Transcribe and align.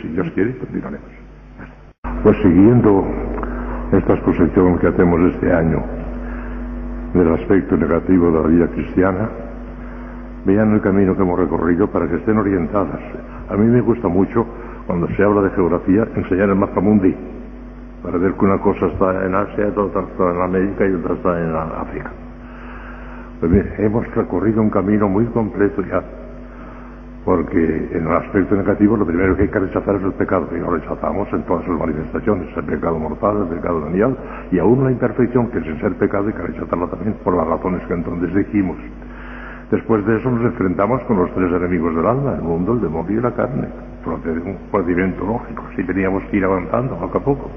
si 0.00 0.08
Dios 0.08 0.30
quiere, 0.34 0.56
continuaremos. 0.58 1.08
Pues 2.22 2.36
siguiendo 2.42 3.06
esta 3.92 4.14
exposición 4.14 4.78
que 4.78 4.88
hacemos 4.88 5.20
este 5.34 5.52
año 5.52 5.82
del 7.14 7.34
aspecto 7.34 7.76
negativo 7.76 8.30
de 8.30 8.42
la 8.42 8.46
vida 8.46 8.66
cristiana, 8.68 9.28
vean 10.44 10.72
el 10.72 10.80
camino 10.80 11.16
que 11.16 11.22
hemos 11.22 11.38
recorrido 11.38 11.90
para 11.90 12.08
que 12.08 12.16
estén 12.16 12.38
orientadas. 12.38 13.00
A 13.48 13.56
mí 13.56 13.66
me 13.66 13.80
gusta 13.80 14.08
mucho, 14.08 14.46
cuando 14.86 15.08
se 15.08 15.22
habla 15.22 15.42
de 15.42 15.50
geografía, 15.50 16.06
enseñar 16.14 16.50
el 16.50 16.56
mapa 16.56 16.80
mundi, 16.80 17.14
para 18.02 18.18
ver 18.18 18.32
que 18.34 18.44
una 18.44 18.58
cosa 18.58 18.86
está 18.86 19.26
en 19.26 19.34
Asia, 19.34 19.72
otra 19.76 20.02
está 20.02 20.30
en 20.30 20.40
América 20.40 20.86
y 20.86 20.92
otra 20.94 21.14
está 21.14 21.40
en 21.40 21.54
África. 21.54 22.10
Pues 23.40 23.52
bien, 23.52 23.72
hemos 23.78 24.14
recorrido 24.14 24.62
un 24.62 24.70
camino 24.70 25.08
muy 25.08 25.24
completo 25.26 25.82
ya, 25.82 26.02
porque 27.24 27.88
en 27.92 28.06
el 28.06 28.12
aspecto 28.12 28.54
negativo 28.54 28.96
lo 28.96 29.06
primero 29.06 29.36
que 29.36 29.42
hay 29.42 29.48
que 29.48 29.58
rechazar 29.58 29.96
es 29.96 30.02
el 30.02 30.12
pecado, 30.14 30.48
y 30.56 30.58
lo 30.58 30.70
rechazamos 30.70 31.30
en 31.32 31.42
todas 31.42 31.64
sus 31.64 31.78
manifestaciones, 31.78 32.48
el 32.56 32.64
pecado 32.64 32.98
mortal, 32.98 33.42
el 33.42 33.56
pecado 33.56 33.82
venial, 33.82 34.16
y 34.50 34.58
aún 34.58 34.84
la 34.84 34.90
imperfección, 34.90 35.50
que 35.50 35.60
sin 35.60 35.78
ser 35.80 35.94
pecado 35.96 36.28
hay 36.28 36.32
que 36.32 36.42
rechazarla 36.42 36.86
también 36.86 37.14
por 37.22 37.36
las 37.36 37.46
razones 37.46 37.86
que 37.86 37.94
entonces 37.94 38.34
dijimos. 38.34 38.76
Después 39.70 40.04
de 40.04 40.16
eso 40.16 40.30
nos 40.30 40.44
enfrentamos 40.44 41.02
con 41.02 41.18
los 41.18 41.32
tres 41.32 41.52
enemigos 41.52 41.94
del 41.94 42.06
alma, 42.06 42.34
el 42.34 42.42
mundo, 42.42 42.72
el 42.72 42.80
demonio 42.80 43.20
y 43.20 43.22
la 43.22 43.32
carne. 43.32 43.68
Un 44.04 44.56
procedimiento 44.70 45.24
lógico, 45.24 45.62
si 45.76 45.84
teníamos 45.84 46.24
que 46.24 46.38
ir 46.38 46.44
avanzando 46.44 46.96
poco 46.96 47.18
a 47.18 47.20
poco. 47.22 47.50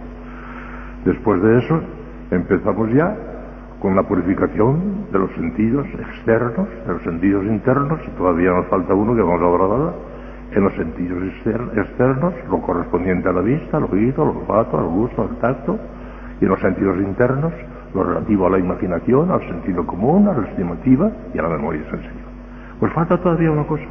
Después 1.05 1.41
de 1.41 1.57
eso 1.57 1.81
empezamos 2.31 2.91
ya 2.91 3.32
con 3.83 3.97
la 3.97 4.03
purificación 4.03 5.11
de 5.11 5.19
los 5.19 5.29
sentidos 5.33 5.85
externos, 5.99 6.69
de 6.87 6.93
los 6.93 7.03
sentidos 7.03 7.43
internos, 7.43 7.99
y 8.07 8.11
todavía 8.11 8.51
nos 8.51 8.67
falta 8.67 8.93
uno 8.93 9.13
que 9.13 9.21
vamos 9.21 9.41
a 9.41 9.45
hablar 9.45 9.93
en 10.53 10.63
los 10.63 10.73
sentidos 10.75 11.21
externos, 11.75 12.33
lo 12.49 12.61
correspondiente 12.61 13.27
a 13.27 13.33
la 13.33 13.41
vista, 13.41 13.75
al 13.75 13.83
oído, 13.83 14.23
al 14.23 14.37
olfato, 14.37 14.79
al 14.79 14.85
gusto, 14.85 15.23
al 15.23 15.35
tacto, 15.39 15.77
y 16.39 16.45
en 16.45 16.49
los 16.49 16.61
sentidos 16.61 16.95
internos, 16.97 17.51
lo 17.93 18.05
relativo 18.05 18.47
a 18.47 18.51
la 18.51 18.59
imaginación, 18.59 19.29
al 19.29 19.41
sentido 19.49 19.85
común, 19.85 20.29
a 20.29 20.33
la 20.33 20.47
estimativa 20.47 21.11
y 21.33 21.39
a 21.39 21.41
la 21.41 21.49
memoria 21.49 21.81
sensible. 21.89 22.23
Pues 22.79 22.93
falta 22.93 23.17
todavía 23.17 23.51
una 23.51 23.67
cosa, 23.67 23.83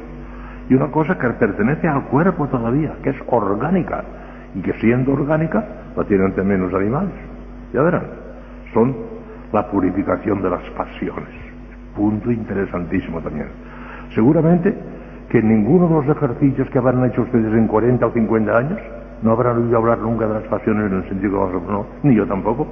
y 0.70 0.74
una 0.74 0.90
cosa 0.90 1.18
que 1.18 1.28
pertenece 1.28 1.86
al 1.86 2.04
cuerpo 2.04 2.46
todavía, 2.48 2.94
que 3.02 3.10
es 3.10 3.16
orgánica, 3.26 4.04
y 4.54 4.62
que 4.62 4.72
siendo 4.80 5.12
orgánica 5.12 5.62
la 5.94 6.04
tienen 6.04 6.32
también 6.32 6.62
los 6.62 6.72
animales. 6.72 7.12
Ya 7.74 7.82
verán, 7.82 8.04
son 8.72 9.11
la 9.52 9.66
purificación 9.70 10.42
de 10.42 10.50
las 10.50 10.62
pasiones. 10.70 11.28
Punto 11.94 12.30
interesantísimo 12.30 13.20
también. 13.20 13.48
Seguramente 14.14 14.74
que 15.28 15.42
ninguno 15.42 15.88
de 15.88 15.94
los 15.94 16.16
ejercicios 16.16 16.68
que 16.70 16.78
habrán 16.78 17.04
hecho 17.04 17.22
ustedes 17.22 17.52
en 17.54 17.66
40 17.66 18.06
o 18.06 18.12
50 18.12 18.56
años 18.56 18.78
no 19.22 19.32
habrán 19.32 19.62
oído 19.62 19.78
hablar 19.78 19.98
nunca 19.98 20.26
de 20.26 20.34
las 20.34 20.42
pasiones 20.44 20.90
en 20.90 20.98
el 20.98 21.08
sentido 21.08 21.48
que 21.48 21.72
no, 21.72 21.86
ni 22.02 22.14
yo 22.14 22.26
tampoco. 22.26 22.66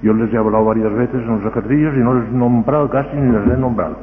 Yo 0.00 0.12
les 0.14 0.32
he 0.32 0.38
hablado 0.38 0.64
varias 0.64 0.92
veces 0.92 1.16
en 1.16 1.42
los 1.42 1.44
ejercicios 1.44 1.94
y 1.96 1.98
no 1.98 2.14
les 2.14 2.28
he 2.28 2.32
nombrado 2.32 2.88
casi 2.88 3.16
ni 3.16 3.32
les 3.32 3.48
he 3.48 3.60
nombrado. 3.60 3.96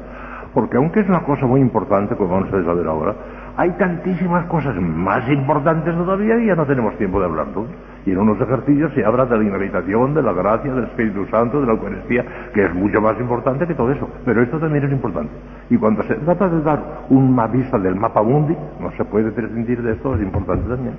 Porque 0.54 0.78
aunque 0.78 1.02
es 1.02 1.10
una 1.10 1.24
cosa 1.24 1.46
muy 1.46 1.62
importante, 1.62 2.16
como 2.16 2.36
vamos 2.36 2.54
a 2.54 2.74
ver 2.74 2.88
ahora, 2.88 3.16
hay 3.58 3.72
tantísimas 3.72 4.46
cosas 4.48 4.76
más 4.76 5.28
importantes 5.30 5.96
todavía 5.96 6.38
y 6.40 6.48
ya 6.48 6.56
no 6.56 6.66
tenemos 6.66 6.98
tiempo 6.98 7.20
de 7.20 7.26
hablar 7.26 7.48
todos. 7.54 7.70
Y 8.06 8.12
en 8.12 8.20
unos 8.20 8.40
ejercicios 8.40 8.94
se 8.94 9.04
habla 9.04 9.26
de 9.26 9.38
la 9.38 9.44
inhabitación, 9.44 10.14
de 10.14 10.22
la 10.22 10.34
gracia, 10.34 10.74
del 10.74 10.84
Espíritu 10.84 11.26
Santo, 11.28 11.62
de 11.62 11.68
la 11.68 11.74
Eucaristía, 11.74 12.26
que 12.54 12.66
es 12.66 12.74
mucho 12.74 13.02
más 13.02 13.20
importante 13.20 13.66
que 13.66 13.74
todo 13.74 13.92
eso. 13.92 14.08
Pero 14.26 14.44
esto 14.44 14.60
también 14.60 14.84
es 14.84 14.92
importante. 14.92 15.32
Y 15.70 15.78
cuando 15.78 16.04
se 16.04 16.16
trata 16.16 16.50
de 16.50 16.62
dar 16.62 17.06
una 17.10 17.48
vista 17.48 17.80
del 17.80 17.96
mapa 17.96 18.22
mundi, 18.22 18.56
no 18.80 18.92
se 18.92 19.06
puede 19.06 19.32
prescindir 19.32 19.82
de 19.82 19.94
esto, 19.94 20.16
es 20.16 20.22
importante 20.22 20.70
también. 20.70 20.96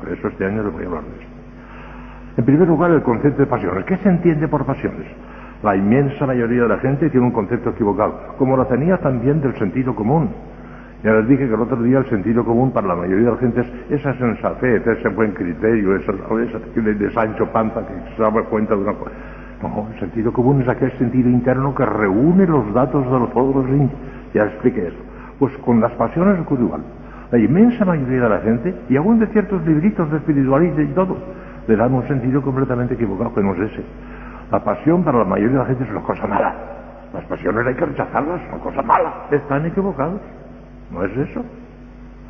Por 0.00 0.12
eso 0.12 0.28
este 0.28 0.44
año 0.44 0.64
les 0.64 0.72
voy 0.72 0.82
a 0.82 0.86
hablar 0.86 1.04
de 1.04 1.10
esto. 1.10 1.32
En 2.36 2.44
primer 2.44 2.66
lugar, 2.66 2.90
el 2.90 3.02
concepto 3.02 3.42
de 3.42 3.46
pasiones. 3.46 3.84
¿Qué 3.84 3.96
se 3.98 4.08
entiende 4.08 4.48
por 4.48 4.64
pasiones? 4.66 5.06
La 5.62 5.76
inmensa 5.76 6.26
mayoría 6.26 6.62
de 6.62 6.68
la 6.68 6.78
gente 6.78 7.08
tiene 7.08 7.26
un 7.26 7.32
concepto 7.32 7.70
equivocado, 7.70 8.34
como 8.36 8.56
lo 8.56 8.66
tenía 8.66 8.98
también 8.98 9.40
del 9.40 9.54
sentido 9.56 9.94
común. 9.94 10.30
Ya 11.02 11.12
les 11.12 11.26
dije 11.26 11.48
que 11.48 11.54
el 11.54 11.60
otro 11.60 11.82
día 11.82 11.98
el 11.98 12.08
sentido 12.08 12.44
común 12.44 12.70
para 12.70 12.86
la 12.86 12.94
mayoría 12.94 13.26
de 13.26 13.32
la 13.32 13.38
gente 13.38 13.60
es 13.60 14.00
esa 14.00 14.14
sensatez, 14.14 14.86
ese 14.86 15.08
buen 15.08 15.32
criterio, 15.32 15.96
esa, 15.96 16.12
de 16.12 17.10
Sancho 17.12 17.46
Panza 17.50 17.80
que 17.86 17.94
se 18.16 18.22
da 18.22 18.30
cuenta 18.44 18.76
de 18.76 18.82
una 18.82 18.92
cosa. 18.92 19.10
No, 19.62 19.88
el 19.92 19.98
sentido 19.98 20.32
común 20.32 20.62
es 20.62 20.68
aquel 20.68 20.92
sentido 20.98 21.28
interno 21.28 21.74
que 21.74 21.84
reúne 21.84 22.46
los 22.46 22.72
datos 22.72 23.04
de 23.04 23.10
los, 23.10 23.34
los 23.34 23.90
Ya 24.32 24.44
expliqué 24.44 24.88
eso. 24.88 24.98
Pues 25.40 25.56
con 25.58 25.80
las 25.80 25.92
pasiones 25.92 26.38
ocurre 26.40 26.62
igual. 26.62 26.82
La 27.32 27.38
inmensa 27.38 27.84
mayoría 27.84 28.22
de 28.22 28.28
la 28.28 28.38
gente, 28.40 28.74
y 28.88 28.96
aún 28.96 29.18
de 29.18 29.26
ciertos 29.28 29.64
libritos 29.66 30.08
de 30.10 30.18
espiritualistas 30.18 30.84
y 30.84 30.92
todo, 30.94 31.16
le 31.66 31.76
dan 31.76 31.94
un 31.94 32.06
sentido 32.06 32.42
completamente 32.42 32.94
equivocado, 32.94 33.34
que 33.34 33.42
no 33.42 33.54
es 33.54 33.72
ese. 33.72 33.84
La 34.52 34.62
pasión 34.62 35.02
para 35.02 35.18
la 35.18 35.24
mayoría 35.24 35.58
de 35.58 35.58
la 35.58 35.66
gente 35.66 35.84
es 35.84 35.90
una 35.90 36.02
cosa 36.02 36.26
mala. 36.26 36.54
Las 37.12 37.24
pasiones 37.24 37.66
hay 37.66 37.74
que 37.74 37.86
rechazarlas, 37.86 38.40
son 38.50 38.60
cosa 38.60 38.82
mala. 38.82 39.26
Están 39.30 39.66
equivocados. 39.66 40.20
No 40.92 41.04
es 41.04 41.16
eso. 41.16 41.42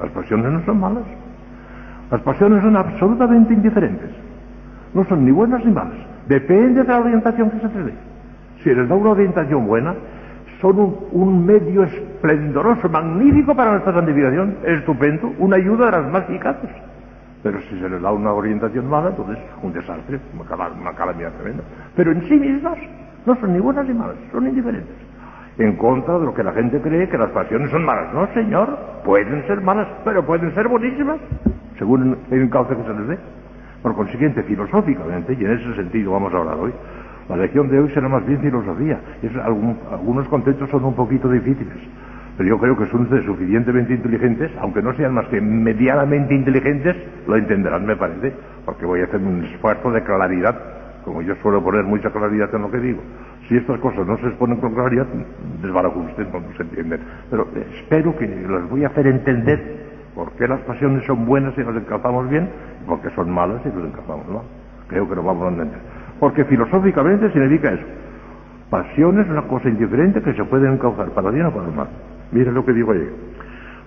Las 0.00 0.10
pasiones 0.12 0.52
no 0.52 0.64
son 0.64 0.80
malas. 0.80 1.04
Las 2.10 2.20
pasiones 2.22 2.62
son 2.62 2.76
absolutamente 2.76 3.54
indiferentes. 3.54 4.10
No 4.94 5.04
son 5.06 5.24
ni 5.24 5.30
buenas 5.30 5.64
ni 5.64 5.72
malas. 5.72 5.98
Depende 6.28 6.82
de 6.82 6.88
la 6.88 7.00
orientación 7.00 7.50
que 7.50 7.60
se 7.60 7.68
te 7.68 7.82
dé. 7.82 7.94
Si 8.62 8.74
les 8.74 8.88
da 8.88 8.94
una 8.94 9.10
orientación 9.10 9.66
buena, 9.66 9.94
son 10.60 10.96
un, 11.10 11.44
medio 11.44 11.82
esplendoroso, 11.82 12.88
magnífico 12.88 13.54
para 13.54 13.72
nuestra 13.72 13.94
santificación, 13.94 14.56
estupendo, 14.64 15.32
una 15.38 15.56
ayuda 15.56 15.86
de 15.86 15.92
las 15.92 16.12
más 16.12 16.22
eficaces. 16.28 16.70
Pero 17.42 17.60
si 17.62 17.80
se 17.80 17.88
les 17.88 18.00
da 18.00 18.12
una 18.12 18.32
orientación 18.32 18.88
mala, 18.88 19.08
entonces 19.08 19.38
un 19.60 19.72
desastre, 19.72 20.20
una 20.80 20.92
calamidad 20.92 21.32
tremenda. 21.32 21.64
Pero 21.96 22.12
en 22.12 22.22
sí 22.28 22.34
mismas 22.34 22.78
no 23.26 23.34
son 23.36 23.52
ni 23.52 23.58
buenas 23.58 23.88
ni 23.88 23.94
malas, 23.94 24.16
son 24.30 24.46
indiferentes 24.46 25.11
en 25.58 25.76
contra 25.76 26.18
de 26.18 26.24
lo 26.24 26.34
que 26.34 26.42
la 26.42 26.52
gente 26.52 26.80
cree 26.80 27.08
que 27.08 27.18
las 27.18 27.30
pasiones 27.30 27.70
son 27.70 27.84
malas. 27.84 28.12
No, 28.14 28.26
señor, 28.34 28.78
pueden 29.04 29.46
ser 29.46 29.60
malas, 29.60 29.88
pero 30.04 30.24
pueden 30.24 30.54
ser 30.54 30.68
buenísimas, 30.68 31.18
según 31.78 32.18
el 32.30 32.50
cauce 32.50 32.76
que 32.76 32.82
se 32.82 32.94
les 32.94 33.08
dé. 33.08 33.18
Por 33.82 33.94
consiguiente, 33.94 34.42
filosóficamente, 34.44 35.36
y 35.38 35.44
en 35.44 35.52
ese 35.52 35.74
sentido 35.74 36.12
vamos 36.12 36.32
a 36.32 36.38
hablar 36.38 36.56
hoy, 36.56 36.72
la 37.28 37.36
lección 37.36 37.68
de 37.68 37.80
hoy 37.80 37.90
será 37.90 38.08
más 38.08 38.24
bien 38.26 38.40
filosofía. 38.40 39.00
algunos 39.90 40.28
conceptos 40.28 40.70
son 40.70 40.84
un 40.84 40.94
poquito 40.94 41.28
difíciles, 41.28 41.76
pero 42.36 42.48
yo 42.48 42.58
creo 42.58 42.76
que 42.76 42.86
son 42.86 43.08
suficientemente 43.24 43.94
inteligentes, 43.94 44.50
aunque 44.60 44.82
no 44.82 44.94
sean 44.94 45.14
más 45.14 45.26
que 45.26 45.40
medianamente 45.40 46.34
inteligentes, 46.34 46.96
lo 47.26 47.36
entenderán, 47.36 47.84
me 47.84 47.96
parece, 47.96 48.32
porque 48.64 48.86
voy 48.86 49.00
a 49.00 49.04
hacer 49.04 49.20
un 49.20 49.44
esfuerzo 49.44 49.90
de 49.90 50.02
claridad, 50.02 50.56
como 51.04 51.22
yo 51.22 51.34
suelo 51.42 51.62
poner 51.62 51.84
mucha 51.84 52.10
claridad 52.10 52.54
en 52.54 52.62
lo 52.62 52.70
que 52.70 52.78
digo. 52.78 53.02
Si 53.48 53.56
estas 53.56 53.78
cosas 53.80 54.06
no 54.06 54.16
se 54.18 54.26
exponen 54.28 54.58
con 54.58 54.74
claridad, 54.74 55.06
usted 55.62 56.26
no 56.32 56.56
se 56.56 56.62
entienden. 56.62 57.00
Pero 57.30 57.48
espero 57.78 58.16
que 58.16 58.26
les 58.26 58.70
voy 58.70 58.84
a 58.84 58.88
hacer 58.88 59.06
entender 59.06 59.82
por 60.14 60.30
qué 60.32 60.46
las 60.46 60.60
pasiones 60.60 61.04
son 61.06 61.26
buenas 61.26 61.56
y 61.56 61.62
las 61.62 61.74
encalzamos 61.76 62.28
bien, 62.28 62.48
y 62.82 62.88
por 62.88 63.00
qué 63.00 63.10
son 63.10 63.30
malas 63.30 63.60
y 63.64 63.68
las 63.68 63.84
encalzamos 63.86 64.28
mal. 64.28 64.42
Creo 64.88 65.08
que 65.08 65.16
lo 65.16 65.22
vamos 65.22 65.44
a 65.44 65.48
entender. 65.48 65.78
Porque 66.20 66.44
filosóficamente 66.44 67.30
significa 67.32 67.72
eso. 67.72 67.84
Pasión 68.70 69.20
es 69.20 69.28
una 69.28 69.42
cosa 69.42 69.68
indiferente 69.68 70.22
que 70.22 70.34
se 70.34 70.44
puede 70.44 70.70
encauzar 70.70 71.10
para 71.10 71.30
bien 71.30 71.46
o 71.46 71.52
para 71.52 71.68
mal. 71.68 71.88
Mire 72.30 72.52
lo 72.52 72.64
que 72.64 72.72
digo 72.72 72.92
ahí. 72.92 73.08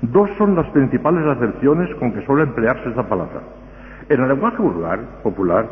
Dos 0.01 0.29
son 0.37 0.55
las 0.55 0.67
principales 0.67 1.25
acepciones 1.25 1.93
con 1.95 2.11
que 2.13 2.21
suele 2.25 2.43
emplearse 2.43 2.89
esa 2.89 3.07
palabra. 3.07 3.41
En 4.09 4.21
el 4.21 4.27
lenguaje 4.27 4.61
vulgar, 4.61 4.99
popular, 5.23 5.65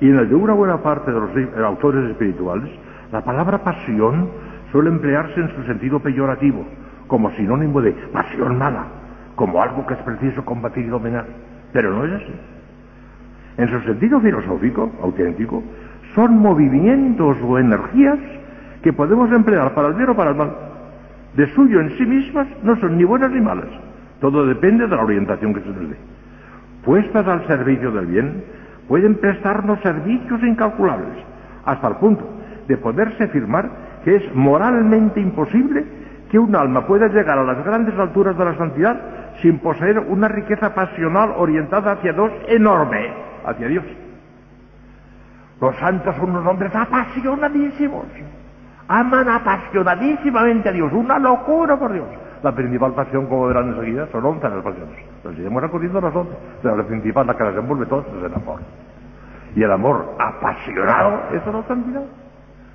y 0.00 0.10
en 0.10 0.18
el 0.18 0.28
de 0.28 0.34
una 0.34 0.52
buena 0.52 0.82
parte 0.82 1.10
de 1.10 1.18
los 1.18 1.30
autores 1.64 2.10
espirituales, 2.10 2.70
la 3.12 3.22
palabra 3.22 3.58
pasión 3.58 4.28
suele 4.70 4.90
emplearse 4.90 5.40
en 5.40 5.48
su 5.54 5.62
sentido 5.64 5.98
peyorativo, 6.00 6.66
como 7.06 7.30
sinónimo 7.32 7.80
de 7.80 7.92
pasión 8.12 8.58
mala, 8.58 8.84
como 9.34 9.62
algo 9.62 9.86
que 9.86 9.94
es 9.94 10.00
preciso 10.00 10.44
combatir 10.44 10.84
y 10.84 10.88
dominar. 10.88 11.24
Pero 11.72 11.92
no 11.92 12.04
es 12.04 12.12
así. 12.12 12.34
En 13.56 13.68
su 13.68 13.80
sentido 13.80 14.20
filosófico, 14.20 14.92
auténtico, 15.02 15.62
son 16.14 16.38
movimientos 16.38 17.38
o 17.42 17.58
energías 17.58 18.18
que 18.82 18.92
podemos 18.92 19.32
emplear 19.32 19.74
para 19.74 19.88
el 19.88 19.94
bien 19.94 20.10
o 20.10 20.16
para 20.16 20.30
el 20.30 20.36
mal. 20.36 20.52
De 21.34 21.46
suyo 21.54 21.80
en 21.80 21.90
sí 21.96 22.04
mismas 22.04 22.46
no 22.62 22.76
son 22.76 22.98
ni 22.98 23.04
buenas 23.04 23.30
ni 23.30 23.40
malas. 23.40 23.68
Todo 24.20 24.44
depende 24.46 24.86
de 24.86 24.94
la 24.94 25.02
orientación 25.02 25.54
que 25.54 25.60
se 25.60 25.68
les 25.68 25.90
dé. 25.90 25.96
Puestas 26.84 27.26
al 27.26 27.46
servicio 27.46 27.90
del 27.90 28.06
bien, 28.06 28.44
pueden 28.86 29.14
prestarnos 29.14 29.80
servicios 29.80 30.42
incalculables, 30.42 31.16
hasta 31.64 31.88
el 31.88 31.96
punto 31.96 32.37
de 32.68 32.76
poderse 32.76 33.24
afirmar 33.24 33.68
que 34.04 34.16
es 34.16 34.34
moralmente 34.34 35.20
imposible 35.20 35.84
que 36.30 36.38
un 36.38 36.54
alma 36.54 36.86
pueda 36.86 37.08
llegar 37.08 37.38
a 37.38 37.44
las 37.44 37.64
grandes 37.64 37.98
alturas 37.98 38.36
de 38.36 38.44
la 38.44 38.56
santidad 38.56 39.00
sin 39.40 39.58
poseer 39.58 39.98
una 39.98 40.28
riqueza 40.28 40.74
pasional 40.74 41.32
orientada 41.36 41.92
hacia 41.92 42.12
Dios 42.12 42.30
enorme, 42.48 43.12
hacia 43.46 43.68
Dios. 43.68 43.84
Los 45.60 45.76
santos 45.76 46.14
son 46.16 46.30
unos 46.30 46.46
hombres 46.46 46.72
apasionadísimos, 46.74 48.04
aman 48.86 49.28
apasionadísimamente 49.28 50.68
a 50.68 50.72
Dios, 50.72 50.92
una 50.92 51.18
locura 51.18 51.76
por 51.76 51.92
Dios. 51.92 52.06
La 52.42 52.52
principal 52.52 52.94
pasión, 52.94 53.26
como 53.26 53.48
verán 53.48 53.70
enseguida, 53.70 54.06
son 54.12 54.24
once 54.24 54.48
las 54.48 54.62
pasiones. 54.62 54.96
Entonces 55.16 55.40
iremos 55.40 55.60
recorriendo 55.60 56.00
las 56.00 56.14
once. 56.14 56.32
Pero 56.62 56.76
la 56.76 56.84
principal, 56.84 57.26
la 57.26 57.36
que 57.36 57.42
las 57.42 57.56
envuelve 57.56 57.86
todas, 57.86 58.06
es 58.06 58.24
el 58.24 58.32
amor. 58.32 58.60
Y 59.56 59.62
el 59.64 59.72
amor 59.72 60.14
apasionado, 60.20 61.22
eso 61.32 61.50
no 61.50 61.64
santidad. 61.64 62.04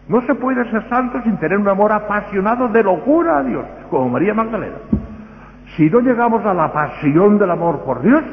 No 0.08 0.22
se 0.22 0.36
puede 0.36 0.70
ser 0.70 0.88
santo 0.90 1.22
sin 1.24 1.38
tener 1.38 1.58
un 1.58 1.68
amor 1.68 1.92
apasionado 1.92 2.68
de 2.68 2.84
locura 2.84 3.38
a 3.38 3.44
Dios, 3.44 3.66
como 3.90 4.10
María 4.10 4.34
Magdalena. 4.34 4.76
Si 5.78 5.90
no 5.90 6.02
llegamos 6.02 6.46
a 6.46 6.54
la 6.54 6.72
pasión 6.72 7.38
del 7.38 7.50
amor 7.50 7.80
por 7.84 8.02
Dios, 8.02 8.24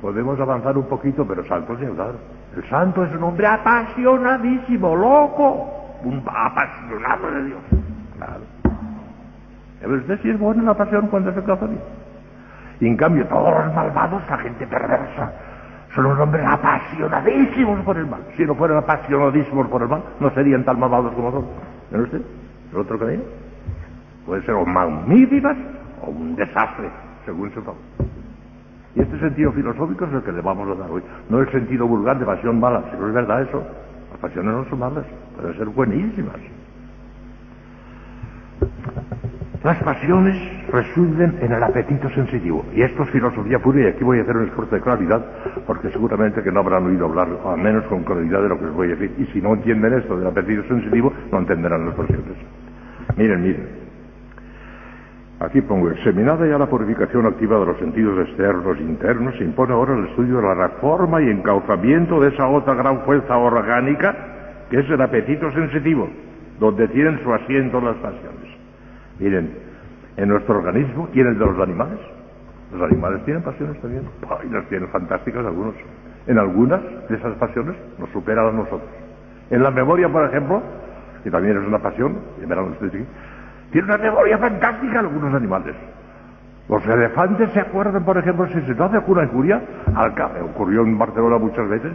podemos 0.00 0.38
avanzar 0.38 0.78
un 0.78 0.86
poquito, 0.86 1.26
pero 1.26 1.44
santo 1.44 1.74
es 1.74 1.80
llegar. 1.80 2.12
El 2.56 2.68
santo 2.68 3.04
es 3.04 3.14
un 3.14 3.24
hombre 3.24 3.46
apasionadísimo, 3.46 4.94
loco, 4.94 5.98
un 6.04 6.22
apasionado 6.26 7.30
de 7.30 7.44
Dios. 7.44 7.60
Claro. 8.16 8.42
A 9.84 9.86
ver 9.88 9.98
usted 9.98 10.20
si 10.22 10.30
es 10.30 10.38
buena 10.38 10.62
la 10.62 10.74
pasión 10.74 11.08
cuando 11.08 11.34
se 11.34 11.42
casa 11.42 11.66
Y 12.78 12.86
en 12.86 12.96
cambio, 12.96 13.26
todos 13.26 13.52
los 13.64 13.74
malvados, 13.74 14.22
la 14.30 14.38
gente 14.38 14.66
perversa, 14.66 15.32
son 15.94 16.06
unos 16.06 16.20
hombres 16.20 16.44
apasionadísimos 16.46 17.80
por 17.80 17.96
el 17.98 18.06
mal. 18.06 18.22
Si 18.36 18.44
no 18.44 18.54
fueran 18.54 18.78
apasionadísimos 18.78 19.68
por 19.68 19.82
el 19.82 19.88
mal, 19.88 20.02
no 20.20 20.30
serían 20.30 20.64
tan 20.64 20.78
malvados 20.80 21.12
como 21.12 21.30
son. 21.30 21.46
¿Ve 21.90 22.00
usted? 22.00 22.22
¿El 22.72 22.78
otro 22.78 22.98
camino? 22.98 23.22
Puede 24.24 24.42
ser 24.42 24.54
o 24.54 24.64
magníficas 24.64 25.56
o 26.00 26.10
un 26.10 26.34
desastre, 26.34 26.88
según 27.26 27.52
su 27.52 27.60
favor. 27.62 27.80
Y 28.94 29.00
este 29.00 29.18
sentido 29.18 29.52
filosófico 29.52 30.04
es 30.04 30.12
el 30.12 30.22
que 30.22 30.32
le 30.32 30.40
vamos 30.40 30.68
a 30.68 30.80
dar 30.80 30.90
hoy. 30.90 31.02
No 31.28 31.40
el 31.40 31.50
sentido 31.50 31.86
vulgar 31.86 32.18
de 32.18 32.26
pasión 32.26 32.60
mala, 32.60 32.84
si 32.90 32.96
no 32.96 33.08
es 33.08 33.14
verdad 33.14 33.42
eso. 33.42 33.62
Las 34.10 34.20
pasiones 34.20 34.54
no 34.54 34.64
son 34.68 34.78
malas, 34.78 35.04
pueden 35.36 35.56
ser 35.56 35.66
buenísimas. 35.68 36.36
Las 39.62 39.82
pasiones 39.82 40.61
residen 40.72 41.38
en 41.40 41.52
el 41.52 41.62
apetito 41.62 42.08
sensitivo. 42.10 42.64
Y 42.74 42.82
esto 42.82 43.02
es 43.02 43.10
filosofía 43.10 43.58
pura 43.58 43.82
y 43.82 43.86
aquí 43.86 44.02
voy 44.02 44.18
a 44.18 44.22
hacer 44.22 44.36
un 44.36 44.48
esfuerzo 44.48 44.74
de 44.74 44.80
claridad 44.80 45.24
porque 45.66 45.90
seguramente 45.90 46.42
que 46.42 46.50
no 46.50 46.60
habrán 46.60 46.86
oído 46.86 47.06
hablar, 47.06 47.28
al 47.44 47.58
menos 47.58 47.84
con 47.84 48.02
claridad, 48.02 48.42
de 48.42 48.48
lo 48.48 48.58
que 48.58 48.64
os 48.64 48.74
voy 48.74 48.88
a 48.88 48.96
decir. 48.96 49.14
Y 49.18 49.26
si 49.32 49.42
no 49.42 49.52
entienden 49.54 49.92
esto 49.92 50.16
del 50.16 50.26
apetito 50.26 50.64
sensitivo, 50.64 51.12
no 51.30 51.38
entenderán 51.38 51.86
las 51.86 51.94
pasiones. 51.94 52.36
Miren, 53.16 53.42
miren. 53.42 53.82
Aquí 55.40 55.60
pongo, 55.60 55.90
examinada 55.90 56.46
ya 56.46 56.56
la 56.56 56.66
purificación 56.66 57.26
activa 57.26 57.58
de 57.58 57.66
los 57.66 57.78
sentidos 57.78 58.28
externos 58.28 58.78
e 58.78 58.82
internos, 58.82 59.34
se 59.36 59.42
impone 59.44 59.72
ahora 59.72 59.94
el 59.94 60.06
estudio 60.06 60.36
de 60.36 60.42
la 60.42 60.68
reforma 60.68 61.20
y 61.20 61.28
encauzamiento 61.30 62.20
de 62.20 62.28
esa 62.28 62.46
otra 62.46 62.74
gran 62.74 63.00
fuerza 63.00 63.36
orgánica, 63.36 64.14
que 64.70 64.78
es 64.78 64.88
el 64.88 65.00
apetito 65.00 65.50
sensitivo, 65.50 66.08
donde 66.60 66.86
tienen 66.88 67.20
su 67.24 67.34
asiento 67.34 67.80
las 67.80 67.96
pasiones. 67.96 68.56
Miren, 69.18 69.71
en 70.16 70.28
nuestro 70.28 70.58
organismo 70.58 71.08
y 71.12 71.20
en 71.20 71.28
el 71.28 71.38
de 71.38 71.46
los 71.46 71.58
animales, 71.60 71.98
los 72.72 72.82
animales 72.82 73.24
tienen 73.24 73.42
pasiones 73.42 73.80
también, 73.80 74.04
y 74.44 74.52
las 74.52 74.66
tienen 74.68 74.88
fantásticas 74.88 75.44
algunos. 75.44 75.74
En 76.26 76.38
algunas 76.38 76.80
de 77.08 77.16
esas 77.16 77.34
pasiones 77.36 77.76
nos 77.98 78.08
superan 78.10 78.46
a 78.46 78.52
nosotros. 78.52 78.88
En 79.50 79.62
la 79.62 79.70
memoria, 79.70 80.08
por 80.08 80.24
ejemplo, 80.24 80.62
que 81.22 81.30
también 81.30 81.58
es 81.58 81.66
una 81.66 81.78
pasión, 81.78 82.18
y 82.42 82.46
verán 82.46 82.70
ustedes 82.70 82.94
aquí, 82.94 83.04
tiene 83.72 83.86
una 83.86 83.98
memoria 83.98 84.38
fantástica 84.38 85.00
algunos 85.00 85.34
animales. 85.34 85.74
Los 86.68 86.86
elefantes 86.86 87.50
se 87.52 87.60
acuerdan, 87.60 88.04
por 88.04 88.16
ejemplo, 88.16 88.46
si 88.46 88.60
se 88.62 88.72
hace 88.82 88.98
una 89.06 89.24
injuria, 89.24 89.60
al 89.94 90.14
ocurrió 90.42 90.82
en 90.82 90.96
Barcelona 90.96 91.38
muchas 91.38 91.68
veces, 91.68 91.92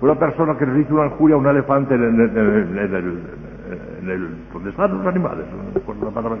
una 0.00 0.14
persona 0.14 0.56
que 0.56 0.66
le 0.66 0.80
hizo 0.80 0.94
una 0.94 1.06
injuria 1.06 1.36
a 1.36 1.38
un 1.38 1.46
elefante 1.46 1.94
en 1.94 2.02
el, 2.02 2.20
en 2.20 2.94
el, 2.94 3.53
donde 4.52 4.70
están 4.70 4.98
los 4.98 5.06
animales, 5.06 5.46
no 5.50 6.04
la 6.04 6.10
palabra 6.10 6.38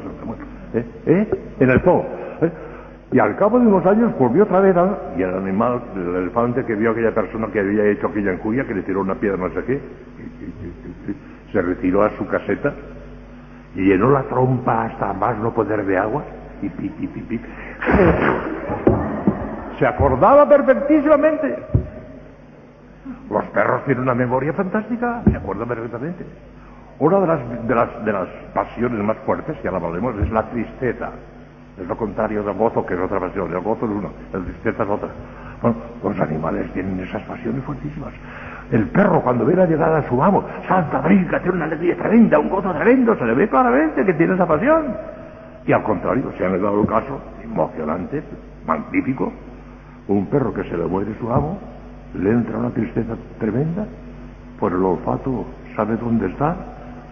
¿eh? 0.74 0.84
¿Eh? 1.06 1.30
en 1.60 1.70
el 1.70 1.80
zoo. 1.80 2.04
¿eh? 2.42 2.50
Y 3.12 3.18
al 3.18 3.36
cabo 3.36 3.60
de 3.60 3.66
unos 3.66 3.86
años 3.86 4.12
volvió 4.18 4.44
otra 4.44 4.60
vez 4.60 4.74
y 5.16 5.22
el 5.22 5.34
animal, 5.34 5.82
el 5.94 6.16
elefante 6.16 6.64
que 6.64 6.74
vio 6.74 6.90
a 6.90 6.92
aquella 6.92 7.14
persona 7.14 7.46
que 7.48 7.60
había 7.60 7.86
hecho 7.86 8.08
aquella 8.08 8.32
injuria, 8.32 8.66
que 8.66 8.74
le 8.74 8.82
tiró 8.82 9.00
una 9.00 9.14
piedra 9.14 9.36
no 9.36 9.54
sé 9.54 9.64
qué, 9.64 9.80
se 11.52 11.62
retiró 11.62 12.02
a 12.02 12.10
su 12.16 12.26
caseta 12.26 12.72
y 13.74 13.82
llenó 13.82 14.10
la 14.10 14.22
trompa 14.24 14.86
hasta 14.86 15.12
más 15.12 15.38
no 15.38 15.52
poder 15.54 15.84
de 15.84 15.96
agua 15.96 16.24
y 16.62 16.68
pi, 16.68 16.88
pi, 16.88 17.06
pi. 17.06 17.40
Se 19.78 19.86
acordaba 19.86 20.48
perfectísimamente. 20.48 21.56
Los 23.30 23.44
perros 23.46 23.84
tienen 23.84 24.02
una 24.02 24.14
memoria 24.14 24.52
fantástica, 24.52 25.22
se 25.30 25.36
acuerdan 25.36 25.68
perfectamente. 25.68 26.24
Una 26.98 27.20
de 27.20 27.26
las, 27.26 27.66
de 27.66 27.74
las, 27.74 28.04
de 28.04 28.12
las 28.12 28.28
pasiones 28.52 29.04
más 29.04 29.16
fuertes, 29.26 29.56
ya 29.62 29.70
la 29.70 29.78
hablemos, 29.78 30.14
es 30.16 30.30
la 30.30 30.42
tristeza. 30.44 31.10
Es 31.80 31.88
lo 31.88 31.96
contrario 31.96 32.44
del 32.44 32.54
gozo, 32.54 32.86
que 32.86 32.94
es 32.94 33.00
otra 33.00 33.18
pasión. 33.18 33.52
El 33.52 33.60
gozo 33.60 33.84
es 33.84 33.90
uno, 33.90 34.10
la 34.32 34.38
tristeza 34.40 34.84
es 34.84 34.88
otra. 34.88 35.08
Bueno, 35.60 35.76
los 36.04 36.20
animales 36.20 36.72
tienen 36.72 37.00
esas 37.00 37.22
pasiones 37.22 37.64
fuertísimas. 37.64 38.12
El 38.70 38.88
perro, 38.88 39.22
cuando 39.22 39.44
ve 39.44 39.56
la 39.56 39.66
llegada 39.66 40.00
de 40.00 40.08
su 40.08 40.22
amo, 40.22 40.44
salta, 40.68 41.00
brinca, 41.00 41.40
tiene 41.40 41.56
una 41.56 41.64
alegría 41.64 41.96
tremenda, 41.96 42.38
un 42.38 42.48
gozo 42.48 42.72
tremendo, 42.72 43.16
se 43.16 43.24
le 43.24 43.34
ve 43.34 43.48
claramente 43.48 44.04
que 44.04 44.14
tiene 44.14 44.34
esa 44.34 44.46
pasión. 44.46 44.96
Y 45.66 45.72
al 45.72 45.82
contrario, 45.82 46.32
se 46.38 46.46
han 46.46 46.52
dado 46.62 46.80
el 46.80 46.86
caso, 46.86 47.20
emocionante, 47.42 48.22
magnífico, 48.66 49.32
un 50.08 50.26
perro 50.26 50.52
que 50.54 50.62
se 50.64 50.76
le 50.76 50.86
muere 50.86 51.14
su 51.18 51.30
amo, 51.32 51.58
le 52.14 52.30
entra 52.30 52.58
una 52.58 52.70
tristeza 52.70 53.16
tremenda, 53.38 53.84
por 54.60 54.72
el 54.72 54.84
olfato 54.84 55.46
sabe 55.74 55.96
dónde 55.96 56.26
está, 56.26 56.56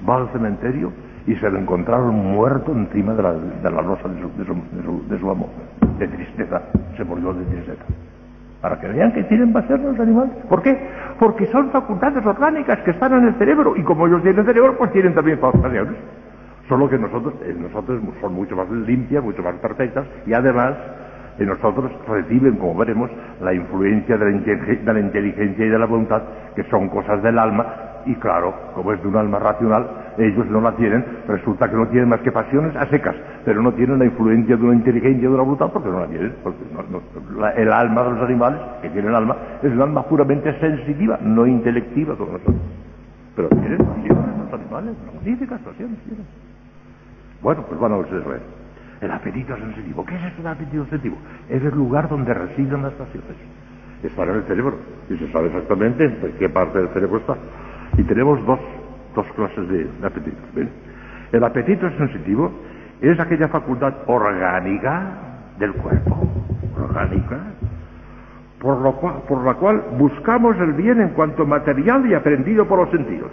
va 0.08 0.16
al 0.16 0.32
cementerio 0.32 0.93
y 1.26 1.34
se 1.37 1.50
lo 1.50 1.58
encontraron 1.58 2.14
muerto 2.14 2.72
encima 2.72 3.14
de 3.14 3.22
la, 3.22 3.32
de 3.32 3.70
la 3.70 3.82
rosa 3.82 4.08
de 4.08 4.20
su, 4.20 5.08
de 5.08 5.19
su 5.19 5.31
amo. 5.31 5.49
De 5.99 6.08
tristeza, 6.08 6.62
se 6.96 7.04
murió 7.04 7.32
de 7.32 7.44
tristeza 7.44 7.84
para 8.62 8.78
que 8.78 8.87
vean 8.87 9.12
que 9.12 9.25
tienen 9.25 9.52
ser 9.66 9.81
los 9.81 9.99
animales. 9.99 10.32
¿Por 10.49 10.62
qué? 10.62 10.78
Porque 11.19 11.46
son 11.46 11.70
facultades 11.70 12.25
orgánicas 12.25 12.78
que 12.84 12.93
están 12.93 13.12
en 13.12 13.26
el 13.26 13.34
cerebro 13.34 13.75
y 13.76 13.82
como 13.82 14.06
ellos 14.06 14.22
tienen 14.22 14.46
cerebro, 14.46 14.78
pues 14.78 14.93
tienen 14.93 15.14
también 15.14 15.38
facultades. 15.40 15.88
Solo 16.69 16.88
que 16.88 16.96
nosotros, 16.96 17.34
eh, 17.43 17.54
nosotros 17.58 18.00
son 18.20 18.34
mucho 18.34 18.54
más 18.54 18.70
limpias, 18.70 19.22
mucho 19.22 19.43
más 19.43 19.56
perfectas 19.56 20.06
y 20.26 20.32
además 20.32 20.75
en 21.38 21.49
nosotros 21.49 21.90
reciben, 22.06 22.56
como 22.56 22.76
veremos, 22.76 23.10
la 23.40 23.52
influencia 23.52 24.16
de 24.16 24.25
la, 24.31 25.00
inteligencia 25.00 25.66
y 25.66 25.69
de 25.69 25.78
la 25.78 25.87
voluntad, 25.87 26.22
que 26.54 26.62
son 26.64 26.88
cosas 26.88 27.20
del 27.22 27.38
alma, 27.38 27.66
y 28.06 28.14
claro, 28.16 28.54
como 28.75 28.93
es 28.93 29.02
de 29.02 29.08
un 29.08 29.16
alma 29.16 29.38
racional, 29.38 29.88
ellos 30.19 30.46
no 30.46 30.60
la 30.60 30.72
tienen, 30.72 31.04
resulta 31.26 31.69
que 31.69 31.76
no 31.76 31.88
tienen 31.88 32.08
más 32.08 32.20
que 32.20 32.32
pasiones 32.32 32.75
a 32.76 32.87
secas, 32.87 33.16
pero 33.44 33.62
no 33.62 33.72
tienen 33.72 33.99
la 33.99 34.04
influencia 34.04 34.56
de 34.56 34.62
una 34.62 34.75
inteligencia 34.75 35.28
de 35.28 35.34
una 35.34 35.43
voluntad 35.43 35.70
porque 35.72 35.88
no 35.88 36.00
la 36.00 36.06
tienen. 36.06 36.34
Porque 36.43 36.58
el 37.56 37.72
alma 37.72 38.02
de 38.04 38.10
los 38.10 38.22
animales, 38.22 38.60
que 38.82 38.90
tienen 38.90 39.14
alma, 39.14 39.37
es 39.62 39.72
un 39.72 39.81
alma 39.81 40.02
puramente 40.04 40.58
sensitiva, 40.60 41.18
no 41.23 41.47
intelectiva 41.47 42.14
como 42.16 42.32
nosotros. 42.32 42.56
Pero 43.35 43.49
tienen 43.49 43.78
pasiones 43.78 44.32
los 44.38 44.61
animales, 44.61 44.94
magníficas 45.14 45.61
pasiones 45.61 45.99
tienen. 46.00 46.26
Bueno, 47.40 47.64
pues 47.66 47.80
van 47.80 47.92
a 47.92 47.97
ver. 47.97 48.40
El 49.00 49.11
apetito 49.11 49.56
sensitivo. 49.56 50.04
¿Qué 50.04 50.14
es 50.14 50.23
esto 50.25 50.42
del 50.42 50.52
apetito 50.52 50.85
sensitivo? 50.87 51.16
Es 51.49 51.62
el 51.62 51.75
lugar 51.75 52.09
donde 52.09 52.32
residen 52.35 52.82
las 52.82 52.92
pasiones. 52.92 53.30
Está 54.02 54.25
en 54.25 54.30
el 54.30 54.42
cerebro. 54.44 54.76
Y 55.09 55.16
se 55.16 55.30
sabe 55.32 55.47
exactamente 55.47 56.04
en 56.04 56.32
qué 56.38 56.49
parte 56.49 56.78
del 56.78 56.88
cerebro 56.88 57.18
está. 57.18 57.37
Y 57.96 58.02
tenemos 58.04 58.44
dos 58.46 58.61
dos 59.14 59.26
clases 59.34 59.68
de, 59.68 59.88
apetitos. 60.02 60.40
El 61.32 61.44
apetito 61.44 61.88
sensitivo 61.96 62.50
es 63.00 63.18
aquella 63.18 63.49
facultad 63.49 63.94
orgánica 64.06 65.02
del 65.58 65.72
cuerpo, 65.75 66.28
orgánica, 66.76 67.38
por, 68.58 68.78
por 69.26 69.44
la 69.44 69.54
cual 69.54 69.82
buscamos 69.99 70.56
el 70.58 70.72
bien 70.72 71.00
en 71.00 71.08
cuanto 71.11 71.46
material 71.46 72.06
y 72.06 72.14
aprendido 72.14 72.66
por 72.66 72.78
los 72.78 72.90
sentidos. 72.90 73.30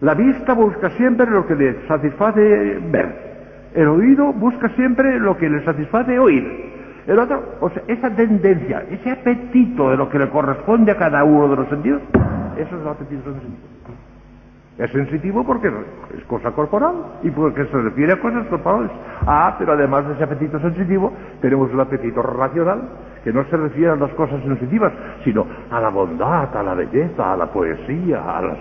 La 0.00 0.14
vista 0.14 0.52
busca 0.52 0.90
siempre 0.90 1.26
lo 1.26 1.46
que 1.46 1.54
le 1.54 1.86
satisface 1.88 2.78
ver. 2.90 3.26
El 3.74 3.88
oído 3.88 4.32
busca 4.32 4.68
siempre 4.70 5.18
lo 5.18 5.36
que 5.36 5.48
le 5.48 5.64
satisface 5.64 6.18
oír. 6.18 6.66
El 7.06 7.18
otro, 7.18 7.56
o 7.60 7.70
sea, 7.70 7.82
esa 7.86 8.10
tendencia, 8.14 8.84
ese 8.90 9.10
apetito 9.10 9.90
de 9.90 9.96
lo 9.96 10.08
que 10.08 10.18
le 10.18 10.28
corresponde 10.28 10.92
a 10.92 10.96
cada 10.96 11.24
uno 11.24 11.48
de 11.48 11.56
los 11.56 11.68
sentidos, 11.68 12.02
eso 12.56 12.76
es 12.76 12.82
el 12.82 12.88
apetito 12.88 13.22
sensitivo. 13.24 13.76
Es 14.78 14.90
sensitivo 14.90 15.42
porque 15.42 15.68
es 15.68 16.24
cosa 16.24 16.50
corporal 16.50 16.94
y 17.22 17.30
porque 17.30 17.64
se 17.64 17.78
refiere 17.78 18.12
a 18.12 18.20
cosas 18.20 18.46
corporales. 18.48 18.90
Ah, 19.26 19.56
pero 19.58 19.72
además 19.72 20.06
de 20.06 20.12
ese 20.12 20.24
apetito 20.24 20.60
sensitivo, 20.60 21.12
tenemos 21.40 21.72
un 21.72 21.80
apetito 21.80 22.20
racional 22.20 22.82
que 23.24 23.32
no 23.32 23.42
se 23.46 23.56
refiere 23.56 23.92
a 23.92 23.96
las 23.96 24.10
cosas 24.10 24.42
sensitivas, 24.42 24.92
sino 25.24 25.46
a 25.70 25.80
la 25.80 25.88
bondad, 25.88 26.54
a 26.54 26.62
la 26.62 26.74
belleza, 26.74 27.32
a 27.32 27.36
la 27.38 27.46
poesía, 27.46 28.20
a 28.20 28.42
la, 28.42 28.56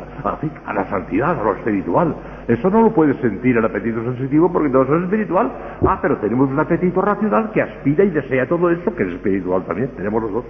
a, 0.65 0.73
la 0.73 0.85
santidad, 0.85 1.37
a 1.37 1.43
lo 1.43 1.53
espiritual. 1.55 2.15
Eso 2.47 2.69
no 2.69 2.83
lo 2.83 2.93
puede 2.93 3.13
sentir 3.15 3.57
el 3.57 3.65
apetito 3.65 4.01
sensitivo 4.01 4.49
porque 4.51 4.69
todo 4.69 4.83
eso 4.83 4.95
es 4.95 5.03
espiritual. 5.03 5.51
Ah, 5.85 5.99
pero 6.01 6.15
tenemos 6.17 6.49
un 6.49 6.59
apetito 6.59 7.01
racional 7.01 7.51
que 7.51 7.61
aspira 7.61 8.05
y 8.05 8.09
desea 8.11 8.47
todo 8.47 8.69
eso 8.69 8.95
que 8.95 9.03
es 9.03 9.09
espiritual 9.09 9.63
también. 9.65 9.89
Tenemos 9.97 10.23
los 10.23 10.31
dos. 10.31 10.45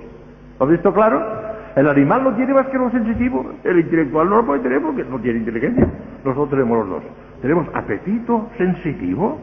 ¿Lo 0.59 0.67
visto 0.67 0.93
claro? 0.93 1.54
El 1.75 1.89
animal 1.89 2.23
no 2.23 2.35
tiene 2.35 2.53
más 2.53 2.67
que 2.67 2.77
lo 2.77 2.89
sensitivo, 2.89 3.53
el 3.63 3.79
intelectual 3.79 4.29
no 4.29 4.37
lo 4.37 4.45
puede 4.45 4.61
tener 4.61 4.81
porque 4.81 5.03
no 5.03 5.19
tiene 5.19 5.39
inteligencia. 5.39 5.85
Nosotros 6.23 6.51
tenemos 6.51 6.77
los 6.79 6.89
dos. 6.89 7.03
Tenemos 7.41 7.67
apetito 7.73 8.49
sensitivo 8.57 9.39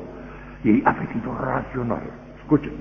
y 0.65 0.83
apetito 0.85 1.37
racional. 1.39 2.01
Escuchen, 2.41 2.73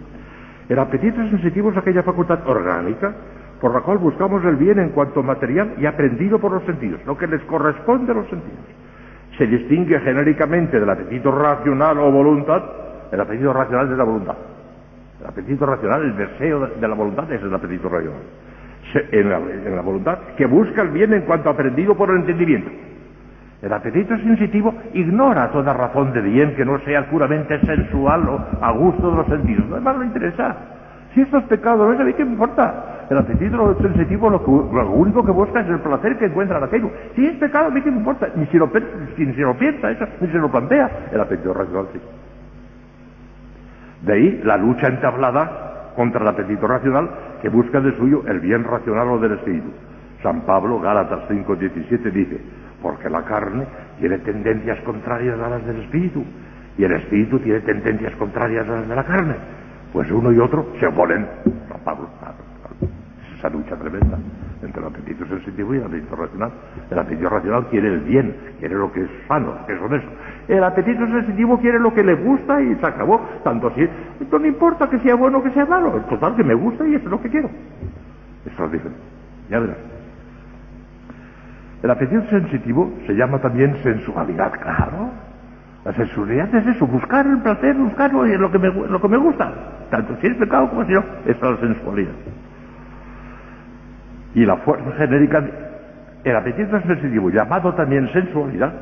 el 0.69 0.79
apetito 0.79 1.17
sensitivo 1.29 1.71
es 1.71 1.77
aquella 1.77 2.01
facultad 2.01 2.47
orgánica 2.47 3.13
por 3.59 3.73
la 3.73 3.81
cual 3.81 3.97
buscamos 3.97 4.43
el 4.45 4.55
bien 4.55 4.79
en 4.79 4.89
cuanto 4.89 5.21
material 5.21 5.75
y 5.77 5.85
aprendido 5.85 6.39
por 6.39 6.53
los 6.53 6.63
sentidos, 6.63 7.01
lo 7.05 7.17
que 7.17 7.27
les 7.27 7.41
corresponde 7.43 8.11
a 8.13 8.15
los 8.15 8.29
sentidos. 8.29 8.65
Se 9.37 9.45
distingue 9.47 9.99
genéricamente 9.99 10.79
del 10.79 10.89
apetito 10.89 11.29
racional 11.31 11.99
o 11.99 12.09
voluntad, 12.09 12.63
el 13.11 13.19
apetito 13.19 13.51
racional 13.51 13.89
de 13.89 13.97
la 13.97 14.03
voluntad. 14.03 14.35
El 15.19 15.27
apetito 15.27 15.65
racional, 15.65 16.03
el 16.03 16.15
deseo 16.15 16.67
de 16.67 16.87
la 16.87 16.95
voluntad 16.95 17.31
es 17.31 17.41
el 17.41 17.53
apetito 17.53 17.89
racional. 17.89 18.21
En, 18.93 19.29
la, 19.29 19.81
voluntad, 19.81 20.19
que 20.37 20.45
busca 20.45 20.81
el 20.81 20.89
bien 20.89 21.13
en 21.13 21.21
cuanto 21.21 21.49
aprendido 21.49 21.95
por 21.95 22.09
el 22.09 22.17
entendimiento. 22.17 22.69
El 23.61 23.71
apetito 23.71 24.17
sensitivo 24.17 24.73
ignora 24.93 25.51
toda 25.51 25.73
razón 25.73 26.13
de 26.13 26.21
bien 26.21 26.55
que 26.55 26.65
no 26.65 26.79
sea 26.79 27.07
puramente 27.09 27.59
sensual 27.59 28.27
o 28.27 28.45
a 28.59 28.71
gusto 28.71 29.11
de 29.11 29.17
los 29.17 29.27
sentidos. 29.27 29.67
No 29.67 29.79
más 29.79 29.97
le 29.99 30.05
interesa. 30.05 30.55
Si 31.13 31.21
esto 31.21 31.37
es 31.37 31.43
pecado, 31.43 31.91
no 31.91 31.97
sé 31.97 32.13
qué 32.13 32.25
me 32.25 32.31
importa. 32.31 33.05
El 33.09 33.17
apetito 33.17 33.77
sensitivo 33.81 34.29
lo, 34.29 34.89
único 34.91 35.23
que 35.23 35.31
busca 35.31 35.59
es 35.59 35.67
el 35.67 35.79
placer 35.79 36.17
que 36.17 36.25
encuentra 36.25 36.57
en 36.57 36.63
aquello. 36.63 36.89
Si 37.15 37.25
es 37.25 37.33
pecado, 37.33 37.67
a 37.67 37.69
mí 37.69 37.81
qué 37.81 37.91
me 37.91 37.97
importa. 37.97 38.29
Ni 38.35 38.45
si 38.47 38.57
lo, 38.57 38.71
si 39.15 39.25
lo 39.25 39.53
piensa, 39.57 39.91
eso, 39.91 40.05
ni 40.21 40.27
si 40.27 40.37
lo 40.37 40.49
plantea. 40.49 41.09
El 41.11 41.19
apetito 41.19 41.53
racional 41.53 41.87
sí. 41.93 41.99
De 44.01 44.13
ahí 44.13 44.41
la 44.43 44.57
lucha 44.57 44.87
entablada 44.87 45.91
contra 45.95 46.21
el 46.21 46.27
apetito 46.29 46.65
racional 46.65 47.09
que 47.41 47.49
busca 47.49 47.79
de 47.81 47.95
suyo 47.97 48.23
el 48.27 48.39
bien 48.39 48.63
racional 48.63 49.09
o 49.09 49.19
del 49.19 49.33
espíritu. 49.33 49.69
San 50.21 50.41
Pablo, 50.41 50.79
Gálatas 50.79 51.27
5.17 51.29 52.11
dice, 52.11 52.39
porque 52.81 53.09
la 53.09 53.23
carne 53.23 53.65
tiene 53.99 54.19
tendencias 54.19 54.79
contrarias 54.81 55.39
a 55.39 55.49
las 55.49 55.65
del 55.65 55.81
espíritu 55.81 56.23
y 56.77 56.83
el 56.83 56.91
espíritu 56.93 57.39
tiene 57.39 57.59
tendencias 57.61 58.15
contrarias 58.15 58.67
a 58.67 58.71
las 58.71 58.87
de 58.87 58.95
la 58.95 59.03
carne. 59.03 59.35
Pues 59.91 60.09
uno 60.11 60.31
y 60.31 60.39
otro 60.39 60.67
se 60.79 60.87
oponen. 60.87 61.27
San 61.69 61.79
Pablo, 61.83 62.07
es 63.21 63.37
esa 63.37 63.49
lucha 63.49 63.75
tremenda 63.75 64.17
entre 64.61 64.81
el 64.81 64.87
apetito 64.87 65.25
sensitivo 65.25 65.73
y 65.73 65.77
el 65.77 65.85
apetito 65.85 66.15
racional. 66.15 66.51
El 66.89 66.99
apetito 66.99 67.29
racional 67.29 67.67
quiere 67.67 67.87
el 67.87 67.99
bien, 68.01 68.35
quiere 68.59 68.75
lo 68.75 68.91
que 68.91 69.01
es 69.01 69.09
sano, 69.27 69.65
que 69.65 69.73
es 69.73 69.81
honesto. 69.81 70.11
El 70.51 70.65
apetito 70.65 71.07
sensitivo 71.07 71.57
quiere 71.59 71.79
lo 71.79 71.93
que 71.93 72.03
le 72.03 72.13
gusta 72.13 72.61
y 72.61 72.75
se 72.75 72.85
acabó. 72.85 73.21
Tanto 73.41 73.67
así, 73.67 73.87
esto 74.19 74.37
no 74.37 74.45
importa 74.45 74.89
que 74.89 74.99
sea 74.99 75.15
bueno 75.15 75.37
o 75.37 75.43
que 75.43 75.49
sea 75.51 75.65
malo, 75.65 75.91
total 76.09 76.35
que 76.35 76.43
me 76.43 76.53
gusta 76.53 76.85
y 76.85 76.95
eso 76.95 77.05
es 77.05 77.09
lo 77.09 77.21
que 77.21 77.29
quiero. 77.29 77.49
Eso 78.45 78.65
es 78.65 78.71
diferente. 78.73 79.01
Ya 79.49 79.59
verás. 79.59 79.77
El 81.81 81.89
apetito 81.89 82.23
sensitivo 82.25 82.91
se 83.07 83.13
llama 83.13 83.39
también 83.39 83.77
sensualidad, 83.81 84.51
claro. 84.59 85.09
La 85.85 85.93
sensualidad 85.93 86.53
es 86.53 86.67
eso, 86.67 86.85
buscar 86.85 87.25
el 87.25 87.37
placer, 87.37 87.73
buscar 87.77 88.13
lo 88.13 88.51
que 88.51 88.59
me, 88.59 88.67
lo 88.67 89.21
gusta. 89.21 89.53
Tanto 89.89 90.17
si 90.19 90.27
es 90.27 90.35
pecado 90.35 90.69
como 90.69 90.83
si 90.83 90.91
no, 90.91 91.03
es 91.27 91.41
la 91.41 91.57
sensualidad. 91.61 92.11
Y 94.35 94.45
la 94.45 94.57
fuerza 94.57 94.91
genérica, 94.97 95.45
el 96.25 96.35
apetito 96.35 96.77
sensitivo, 96.81 97.29
llamado 97.29 97.73
también 97.73 98.09
sensualidad, 98.11 98.73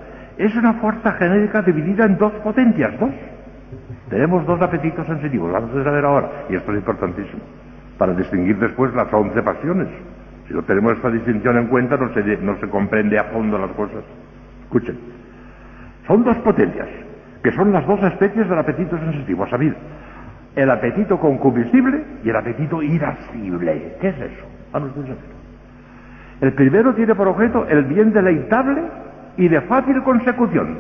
es 0.46 0.56
una 0.56 0.74
fuerza 0.76 1.12
genérica 1.14 1.62
dividida 1.62 2.06
en 2.06 2.18
dos 2.18 2.32
potencias, 2.36 2.98
dos. 2.98 3.12
Tenemos 4.10 4.46
dos 4.46 4.60
apetitos 4.62 5.06
sensitivos, 5.06 5.52
vamos 5.52 5.76
a 5.76 5.84
saber 5.84 6.06
ahora, 6.06 6.30
y 6.50 6.56
esto 6.56 6.72
es 6.72 6.78
importantísimo, 6.78 7.42
para 7.98 8.14
distinguir 8.14 8.58
después 8.58 8.94
las 8.96 9.14
once 9.14 9.42
pasiones. 9.44 9.90
Si 10.48 10.54
no 10.54 10.64
tenemos 10.64 10.94
esta 10.94 11.12
distinción 11.12 11.58
en 11.58 11.68
cuenta, 11.68 11.98
no 11.98 12.14
se, 12.14 12.24
no 12.38 12.58
se 12.58 12.70
comprende 12.70 13.20
a 13.20 13.26
fondo 13.26 13.58
las 13.58 13.72
cosas. 13.72 14.02
Escuchen, 14.64 14.98
son 16.08 16.24
dos 16.24 16.38
potencias, 16.38 16.88
que 17.44 17.52
son 17.52 17.74
las 17.74 17.86
dos 17.86 18.02
especies 18.02 18.48
del 18.48 18.58
apetito 18.58 18.98
sensitivo, 18.98 19.44
a 19.44 19.50
saber, 19.50 19.76
el 20.56 20.72
apetito 20.72 21.20
concupiscible 21.20 22.02
y 22.24 22.30
el 22.30 22.36
apetito 22.38 22.82
irascible. 22.82 23.98
¿Qué 24.00 24.08
es 24.08 24.16
eso? 24.16 24.46
Vamos 24.72 24.92
a 24.92 26.46
El 26.46 26.54
primero 26.54 26.96
tiene 26.96 27.14
por 27.14 27.28
objeto 27.28 27.68
el 27.68 27.84
bien 27.84 28.14
deleitable 28.14 29.09
y 29.40 29.48
de 29.48 29.62
fácil 29.62 30.04
consecución. 30.04 30.80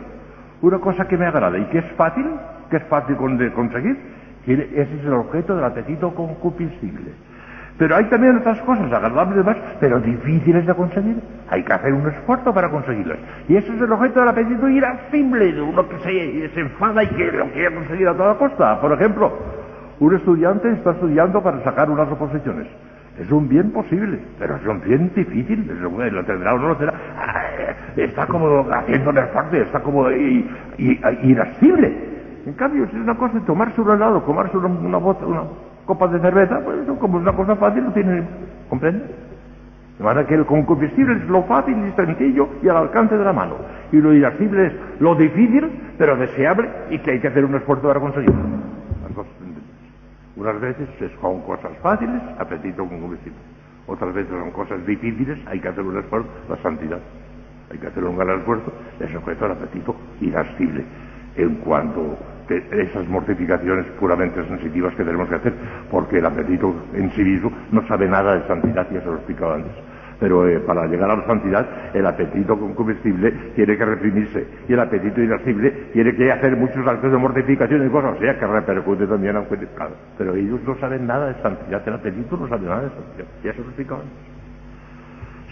Una 0.61 0.79
cosa 0.79 1.07
que 1.07 1.17
me 1.17 1.25
agrada 1.25 1.57
y 1.57 1.63
que 1.65 1.79
es 1.79 1.91
fácil, 1.93 2.25
que 2.69 2.77
es 2.77 2.83
fácil 2.83 3.15
de 3.37 3.51
conseguir, 3.53 3.97
ese 4.45 4.95
es 4.99 5.05
el 5.05 5.13
objeto 5.13 5.55
del 5.55 5.63
apetito 5.63 6.13
concupiscible. 6.13 7.11
Pero 7.77 7.95
hay 7.95 8.03
también 8.09 8.35
otras 8.35 8.59
cosas 8.63 8.91
agradables 8.91 9.45
más, 9.45 9.55
pero 9.79 10.01
difíciles 10.01 10.65
de 10.65 10.73
conseguir. 10.73 11.15
Hay 11.49 11.63
que 11.63 11.71
hacer 11.71 11.93
un 11.93 12.05
esfuerzo 12.09 12.53
para 12.53 12.69
conseguirlas. 12.69 13.17
Y 13.47 13.55
eso 13.55 13.71
es 13.71 13.81
el 13.81 13.91
objeto 13.93 14.19
del 14.19 14.27
apetito 14.27 14.67
irascible, 14.67 15.53
de 15.53 15.61
uno 15.61 15.87
que 15.87 15.97
se, 15.99 16.49
se 16.49 16.59
enfada 16.59 17.01
y 17.03 17.07
que 17.07 17.31
lo 17.31 17.45
quiere 17.51 17.73
conseguir 17.73 18.09
a 18.09 18.13
toda 18.13 18.37
costa. 18.37 18.81
Por 18.81 18.91
ejemplo, 18.91 19.31
un 20.01 20.13
estudiante 20.13 20.69
está 20.73 20.91
estudiando 20.91 21.41
para 21.41 21.63
sacar 21.63 21.89
unas 21.89 22.11
oposiciones. 22.11 22.67
Es 23.19 23.29
un 23.31 23.49
bien 23.49 23.71
posible, 23.71 24.17
pero 24.39 24.55
es 24.55 24.65
un 24.65 24.81
bien 24.81 25.11
difícil. 25.13 25.69
Lo 25.81 26.23
tendrá 26.23 26.53
o 26.53 26.57
no 26.57 26.69
lo 26.69 26.77
tendrá. 26.77 26.97
Está 27.97 28.25
como 28.27 28.65
haciendo 28.71 29.09
un 29.09 29.17
está 29.17 29.81
como 29.81 30.09
irascible. 30.09 32.09
En 32.45 32.53
cambio, 32.53 32.87
si 32.89 32.95
es 32.95 33.03
una 33.03 33.17
cosa 33.17 33.33
de 33.33 33.41
tomarse 33.41 33.81
un 33.81 33.91
helado, 33.91 34.23
comerse 34.23 34.57
una, 34.57 34.67
una, 34.67 34.97
bota, 34.97 35.25
una 35.25 35.43
copas 35.85 36.11
de 36.11 36.19
cerveza, 36.19 36.61
pues 36.63 36.79
eso 36.79 36.97
como 36.97 37.17
es 37.17 37.23
una 37.23 37.33
cosa 37.33 37.55
fácil, 37.57 37.83
no 37.83 37.91
tiene, 37.91 38.23
¿comprende? 38.69 39.03
De 39.97 40.03
manera 40.03 40.25
que 40.25 40.35
el 40.35 40.45
concupiscible 40.45 41.17
es 41.17 41.27
lo 41.27 41.43
fácil 41.43 41.75
y 41.77 41.91
sencillo 41.91 42.47
y 42.63 42.69
al 42.69 42.77
alcance 42.77 43.17
de 43.17 43.25
la 43.25 43.33
mano. 43.33 43.55
Y 43.91 43.97
lo 43.97 44.13
irascible 44.13 44.67
es 44.67 44.73
lo 44.99 45.15
difícil, 45.15 45.69
pero 45.97 46.15
deseable 46.15 46.69
y 46.89 46.99
que 46.99 47.11
hay 47.11 47.19
que 47.19 47.27
hacer 47.27 47.43
un 47.43 47.55
esfuerzo 47.55 47.87
para 47.87 47.99
conseguirlo. 47.99 48.78
Unas 50.39 50.57
veces 50.61 50.87
son 51.19 51.41
cosas 51.41 51.71
fáciles, 51.83 52.21
apetito 52.37 52.87
concupiscible. 52.87 53.37
Otras 53.87 54.13
veces 54.13 54.31
son 54.31 54.51
cosas 54.51 54.85
difíciles, 54.85 55.37
hay 55.45 55.59
que 55.59 55.67
hacer 55.67 55.83
un 55.83 55.97
esfuerzo, 55.97 56.29
la 56.47 56.55
santidad. 56.63 56.99
Hay 57.69 57.77
que 57.77 57.87
hacer 57.87 58.05
un 58.05 58.17
gran 58.17 58.39
esfuerzo, 58.39 58.71
es 59.01 59.13
objeto 59.13 59.49
del 59.49 59.57
apetito 59.57 59.95
irascible. 60.21 60.85
En 61.35 61.55
cuanto 61.55 62.17
esas 62.71 63.05
mortificaciones 63.09 63.85
puramente 63.99 64.41
sensitivas 64.47 64.95
que 64.95 65.03
tenemos 65.03 65.27
que 65.27 65.35
hacer, 65.35 65.53
porque 65.91 66.19
el 66.19 66.25
apetito 66.25 66.73
en 66.93 67.11
sí 67.11 67.21
mismo 67.21 67.51
no 67.71 67.85
sabe 67.87 68.07
nada 68.07 68.35
de 68.35 68.47
santidad, 68.47 68.89
ya 68.89 69.01
se 69.01 69.05
lo 69.07 69.13
he 69.13 69.17
explicado 69.17 69.55
antes. 69.55 69.73
Pero 70.19 70.47
eh, 70.47 70.59
para 70.59 70.85
llegar 70.87 71.09
a 71.09 71.15
la 71.15 71.25
santidad, 71.25 71.65
el 71.93 72.05
apetito 72.05 72.57
comestible 72.75 73.31
tiene 73.55 73.77
que 73.77 73.85
reprimirse 73.85 74.47
y 74.67 74.73
el 74.73 74.79
apetito 74.79 75.21
irascible 75.21 75.71
tiene 75.93 76.13
que 76.15 76.31
hacer 76.31 76.57
muchos 76.57 76.85
actos 76.85 77.11
de 77.11 77.17
mortificación 77.17 77.85
y 77.85 77.89
cosas, 77.89 78.17
o 78.17 78.19
sea, 78.19 78.37
que 78.37 78.45
repercute 78.45 79.07
también 79.07 79.37
a 79.37 79.39
un 79.39 79.45
pecado. 79.45 79.95
Pero 80.17 80.35
ellos 80.35 80.59
no 80.65 80.77
saben 80.79 81.07
nada 81.07 81.27
de 81.27 81.41
santidad, 81.41 81.81
el 81.87 81.93
apetito 81.93 82.37
no 82.37 82.47
sabe 82.47 82.67
nada 82.67 82.81
de 82.83 82.89
santidad, 82.89 83.27
ya 83.43 83.53
se 83.53 83.59
lo 83.59 83.95
antes. 83.95 84.39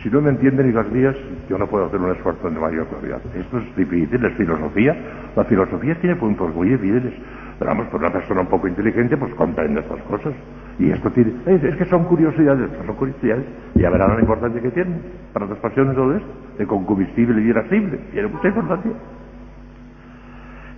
Si 0.04 0.10
no 0.12 0.22
me 0.22 0.30
entienden 0.30 0.68
ni 0.68 0.74
las 0.74 0.92
vías, 0.92 1.16
yo 1.50 1.58
no 1.58 1.66
puedo 1.68 1.86
hacer 1.86 2.00
un 2.00 2.12
esfuerzo 2.12 2.50
de 2.50 2.60
mayor 2.60 2.86
claridad. 2.88 3.20
Esto 3.36 3.58
es 3.58 3.76
difícil, 3.76 4.24
es 4.24 4.34
filosofía. 4.38 4.96
La 5.36 5.44
filosofía 5.44 5.96
tiene 6.00 6.16
puntos 6.16 6.54
muy 6.54 6.72
evidentes. 6.72 7.14
Pero 7.58 7.72
vamos, 7.72 7.88
por 7.88 8.00
una 8.00 8.14
persona 8.14 8.42
un 8.42 8.48
poco 8.48 8.68
inteligente, 8.68 9.18
pues 9.18 9.34
comprende 9.34 9.82
estas 9.82 10.02
cosas. 10.04 10.34
Y 10.80 10.92
esto 10.92 11.10
tiene... 11.12 11.34
Es, 11.46 11.76
que 11.76 11.86
son 11.86 12.06
curiosidades, 12.06 12.70
son 12.86 12.96
curiosidades. 12.96 13.46
Y 13.76 13.82
ya 13.82 13.90
verán 13.90 14.16
la 14.16 14.22
importancia 14.22 14.62
que 14.62 14.72
tienen 14.72 15.02
para 15.34 15.48
las 15.48 15.58
pasiones 15.60 15.96
todo 15.96 16.16
esto. 16.16 16.28
De 16.58 16.68
concupiscible 16.68 17.42
y 17.42 17.48
irascible. 17.48 17.98
Tiene 18.12 18.28
mucha 18.28 18.48
importancia. 18.48 18.92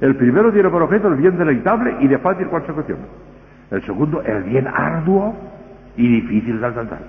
El 0.01 0.15
primero 0.15 0.51
tiene 0.53 0.69
por 0.69 0.81
objeto 0.81 1.09
el 1.09 1.15
bien 1.15 1.37
deleitable 1.37 1.97
y 1.99 2.07
de 2.07 2.17
fácil 2.19 2.47
consecución. 2.47 2.99
El 3.71 3.81
segundo, 3.83 4.21
el 4.21 4.43
bien 4.43 4.67
arduo 4.67 5.35
y 5.97 6.21
difícil 6.21 6.59
de 6.59 6.65
alcanzar. 6.65 6.99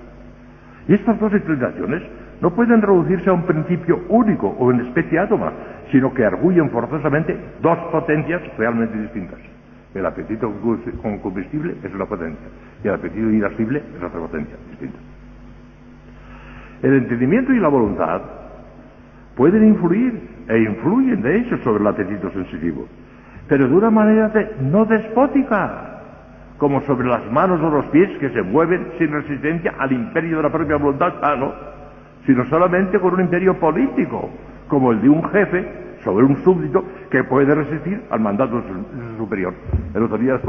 Y 0.87 0.93
estas 0.93 1.17
dos 1.19 1.31
inclinaciones 1.33 2.03
no 2.41 2.53
pueden 2.53 2.81
reducirse 2.81 3.29
a 3.29 3.33
un 3.33 3.43
principio 3.43 4.01
único 4.09 4.47
o 4.47 4.65
una 4.65 4.83
especie 4.83 5.19
átoma, 5.19 5.53
sino 5.91 6.13
que 6.13 6.25
arguyen 6.25 6.69
forzosamente 6.69 7.37
dos 7.61 7.77
potencias 7.91 8.41
realmente 8.57 8.97
distintas. 8.97 9.50
El 9.93 10.05
apetito 10.05 10.51
con 11.01 11.17
combustible 11.19 11.75
es 11.83 11.93
una 11.93 12.05
potencia 12.05 12.47
y 12.83 12.87
el 12.87 12.93
apetito 12.93 13.29
irascible 13.29 13.83
es 13.97 14.03
otra 14.03 14.19
potencia 14.19 14.55
distinta. 14.69 14.97
El 16.81 16.93
entendimiento 16.93 17.53
y 17.53 17.59
la 17.59 17.67
voluntad 17.67 18.21
pueden 19.35 19.67
influir 19.67 20.29
e 20.47 20.57
influyen 20.59 21.21
de 21.21 21.39
hecho 21.39 21.57
sobre 21.59 21.81
el 21.81 21.87
apetito 21.87 22.31
sensitivo, 22.31 22.87
pero 23.47 23.67
de 23.67 23.75
una 23.75 23.89
manera 23.89 24.31
no 24.61 24.85
despótica, 24.85 25.91
como 26.57 26.81
sobre 26.81 27.07
las 27.07 27.29
manos 27.31 27.59
o 27.61 27.69
los 27.69 27.85
pies 27.87 28.17
que 28.19 28.29
se 28.29 28.41
mueven 28.41 28.93
sin 28.97 29.11
resistencia 29.11 29.73
al 29.77 29.91
imperio 29.91 30.37
de 30.37 30.43
la 30.43 30.51
propia 30.51 30.77
voluntad, 30.77 31.13
ah, 31.21 31.35
no, 31.35 31.53
sino 32.25 32.45
solamente 32.45 32.99
con 32.99 33.13
un 33.13 33.21
imperio 33.21 33.59
político, 33.59 34.29
como 34.67 34.91
el 34.91 35.01
de 35.01 35.09
un 35.09 35.23
jefe 35.29 35.90
sobre 36.03 36.25
un 36.25 36.43
súbdito 36.43 36.83
que 37.09 37.23
puede 37.23 37.53
resistir 37.53 38.01
al 38.09 38.19
mandato 38.19 38.61
de 38.61 38.67
su, 38.67 39.17
superior. 39.17 39.53
El 39.93 40.03
otro 40.03 40.17
día 40.17 40.39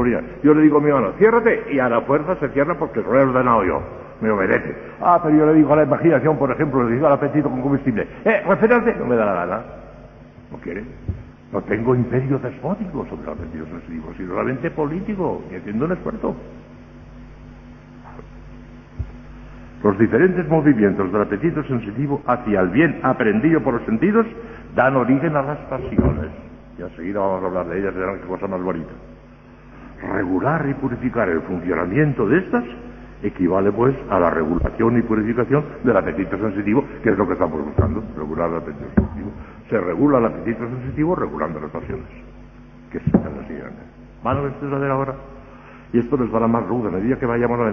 yo 0.43 0.53
le 0.53 0.61
digo 0.61 0.77
a 0.77 0.81
mi 0.81 0.91
mano, 0.91 1.11
ciérrate, 1.17 1.65
y 1.71 1.79
a 1.79 1.89
la 1.89 2.01
fuerza 2.01 2.35
se 2.37 2.49
cierra 2.49 2.77
porque 2.77 3.01
lo 3.01 3.17
he 3.17 3.23
ordenado 3.23 3.63
yo. 3.63 3.81
Me 4.21 4.31
obedece. 4.31 4.75
Ah, 5.01 5.19
pero 5.21 5.35
yo 5.35 5.45
le 5.45 5.55
digo 5.55 5.73
a 5.73 5.77
la 5.77 5.83
imaginación, 5.83 6.37
por 6.37 6.51
ejemplo, 6.51 6.83
le 6.83 6.95
digo 6.95 7.07
al 7.07 7.13
apetito 7.13 7.49
con 7.49 7.61
combustible, 7.61 8.07
eh, 8.23 8.43
reférate, 8.47 8.95
no 8.95 9.05
me 9.05 9.15
da 9.15 9.25
la 9.25 9.33
gana. 9.33 9.61
No 10.51 10.57
quiere. 10.59 10.83
No 11.51 11.61
tengo 11.61 11.93
imperio 11.93 12.39
despótico 12.39 13.05
sobre 13.09 13.25
los 13.25 13.37
apetitos 13.37 13.67
sensitivos, 13.69 14.15
sino 14.17 14.29
solamente 14.29 14.71
político 14.71 15.43
y 15.51 15.55
haciendo 15.55 15.85
un 15.85 15.91
esfuerzo. 15.91 16.35
Los 19.83 19.99
diferentes 19.99 20.47
movimientos 20.47 21.11
del 21.11 21.21
apetito 21.21 21.61
sensitivo 21.65 22.21
hacia 22.25 22.61
el 22.61 22.69
bien 22.69 23.01
aprendido 23.03 23.61
por 23.61 23.73
los 23.73 23.83
sentidos 23.83 24.25
dan 24.75 24.95
origen 24.95 25.35
a 25.35 25.41
las 25.41 25.57
pasiones. 25.69 26.31
Y 26.77 26.81
enseguida 26.81 27.19
vamos 27.19 27.43
a 27.43 27.47
hablar 27.47 27.67
de 27.67 27.79
ellas, 27.79 27.93
verán 27.93 28.19
qué 28.19 28.27
cosa 28.27 28.47
más 28.47 28.61
bonita. 28.61 28.91
Regular 30.01 30.67
y 30.67 30.73
purificar 30.73 31.29
el 31.29 31.41
funcionamiento 31.41 32.27
de 32.27 32.39
estas 32.39 32.63
equivale 33.21 33.71
pues 33.71 33.95
a 34.09 34.19
la 34.19 34.29
regulación 34.29 34.97
y 34.97 35.01
purificación 35.01 35.63
del 35.83 35.95
apetito 35.95 36.37
sensitivo, 36.37 36.83
que 37.01 37.09
es 37.09 37.17
lo 37.17 37.25
que 37.25 37.33
estamos 37.33 37.63
buscando, 37.63 38.03
regular 38.17 38.49
el 38.49 38.57
apetito 38.57 38.85
sensitivo. 38.95 39.31
Se 39.69 39.79
regula 39.79 40.17
el 40.17 40.25
apetito 40.25 40.67
sensitivo 40.67 41.15
regulando 41.15 41.59
las 41.59 41.71
pasiones, 41.71 42.05
que 42.91 42.97
es 42.97 43.13
la 43.13 43.47
siguiente. 43.47 43.81
¿Van 44.23 44.37
a 44.37 44.41
ver 44.41 44.91
ahora? 44.91 45.15
Y 45.93 45.99
esto 45.99 46.17
les 46.17 46.31
dará 46.31 46.47
más 46.47 46.67
luz, 46.67 46.85
a 46.87 46.89
medida 46.89 47.17
que 47.17 47.25
vayamos 47.25 47.59
a 47.59 47.71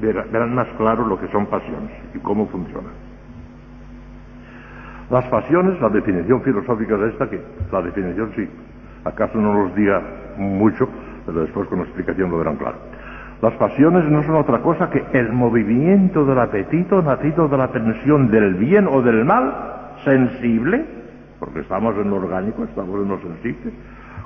verán 0.00 0.54
más 0.54 0.66
claro 0.78 1.06
lo 1.06 1.20
que 1.20 1.28
son 1.28 1.46
pasiones 1.46 1.92
y 2.14 2.18
cómo 2.18 2.46
funcionan. 2.46 3.09
Las 5.10 5.24
pasiones, 5.26 5.80
la 5.80 5.88
definición 5.88 6.40
filosófica 6.42 6.96
de 6.96 7.10
esta, 7.10 7.28
que 7.28 7.40
la 7.72 7.82
definición 7.82 8.30
sí, 8.36 8.48
acaso 9.04 9.38
no 9.38 9.64
los 9.64 9.74
diga 9.74 10.00
mucho, 10.36 10.88
pero 11.26 11.40
después 11.40 11.68
con 11.68 11.78
la 11.78 11.84
explicación 11.84 12.30
lo 12.30 12.38
verán 12.38 12.56
claro. 12.56 12.76
Las 13.42 13.54
pasiones 13.54 14.04
no 14.04 14.22
son 14.22 14.36
otra 14.36 14.60
cosa 14.60 14.88
que 14.88 15.04
el 15.12 15.32
movimiento 15.32 16.24
del 16.24 16.38
apetito 16.38 17.02
nacido 17.02 17.48
de 17.48 17.56
la 17.56 17.68
tensión 17.68 18.30
del 18.30 18.54
bien 18.54 18.86
o 18.86 19.02
del 19.02 19.24
mal, 19.24 19.96
sensible, 20.04 20.84
porque 21.40 21.60
estamos 21.60 21.96
en 21.96 22.10
lo 22.10 22.16
orgánico, 22.16 22.62
estamos 22.62 23.02
en 23.02 23.08
lo 23.08 23.18
sensible, 23.18 23.72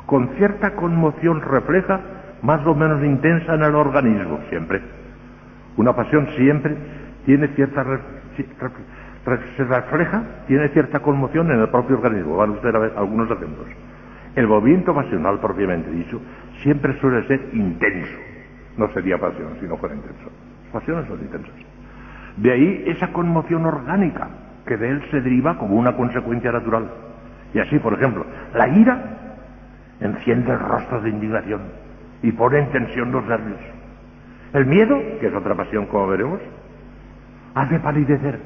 con 0.04 0.28
cierta 0.36 0.74
conmoción 0.74 1.40
refleja 1.40 2.00
más 2.42 2.66
o 2.66 2.74
menos 2.74 3.02
intensa 3.02 3.54
en 3.54 3.62
el 3.62 3.74
organismo, 3.74 4.40
siempre. 4.50 4.82
Una 5.78 5.94
pasión 5.94 6.28
siempre 6.36 6.76
tiene 7.24 7.48
cierta 7.48 7.84
se 8.34 9.64
refleja, 9.64 10.22
tiene 10.46 10.68
cierta 10.68 11.00
conmoción 11.00 11.50
en 11.50 11.60
el 11.60 11.68
propio 11.68 11.96
organismo. 11.96 12.36
Van 12.36 12.50
ustedes 12.50 12.74
a 12.74 12.78
ver 12.78 12.92
algunos 12.96 13.30
ejemplos. 13.30 13.66
El 14.34 14.48
movimiento 14.48 14.94
pasional 14.94 15.38
propiamente 15.38 15.90
dicho 15.90 16.20
siempre 16.62 16.98
suele 17.00 17.26
ser 17.26 17.40
intenso. 17.52 18.18
No 18.76 18.88
sería 18.92 19.18
pasión 19.18 19.56
si 19.60 19.66
no 19.66 19.76
fuera 19.76 19.94
intenso. 19.94 20.30
Pasiones 20.72 21.06
son 21.06 21.20
intensas. 21.20 21.54
De 22.36 22.50
ahí 22.50 22.84
esa 22.86 23.12
conmoción 23.12 23.64
orgánica 23.64 24.28
que 24.66 24.76
de 24.76 24.88
él 24.88 25.02
se 25.10 25.20
deriva 25.20 25.56
como 25.56 25.76
una 25.76 25.94
consecuencia 25.94 26.50
natural. 26.50 26.90
Y 27.52 27.60
así, 27.60 27.78
por 27.78 27.94
ejemplo, 27.94 28.26
la 28.54 28.68
ira 28.68 29.14
enciende 30.00 30.50
el 30.50 30.58
rostro 30.58 31.00
de 31.00 31.10
indignación 31.10 31.62
y 32.22 32.32
pone 32.32 32.58
en 32.58 32.70
tensión 32.72 33.12
los 33.12 33.24
nervios. 33.24 33.60
El 34.52 34.66
miedo, 34.66 34.98
que 35.20 35.28
es 35.28 35.34
otra 35.34 35.54
pasión 35.54 35.86
como 35.86 36.08
veremos, 36.08 36.40
hace 37.54 37.78
palidecer 37.80 38.40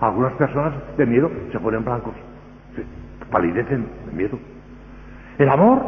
algunas 0.00 0.32
personas 0.34 0.74
de 0.96 1.06
miedo 1.06 1.30
se 1.52 1.58
ponen 1.58 1.84
blancos, 1.84 2.14
se 2.74 3.24
palidecen 3.26 3.86
de 4.06 4.12
miedo. 4.12 4.38
El 5.38 5.48
amor, 5.48 5.82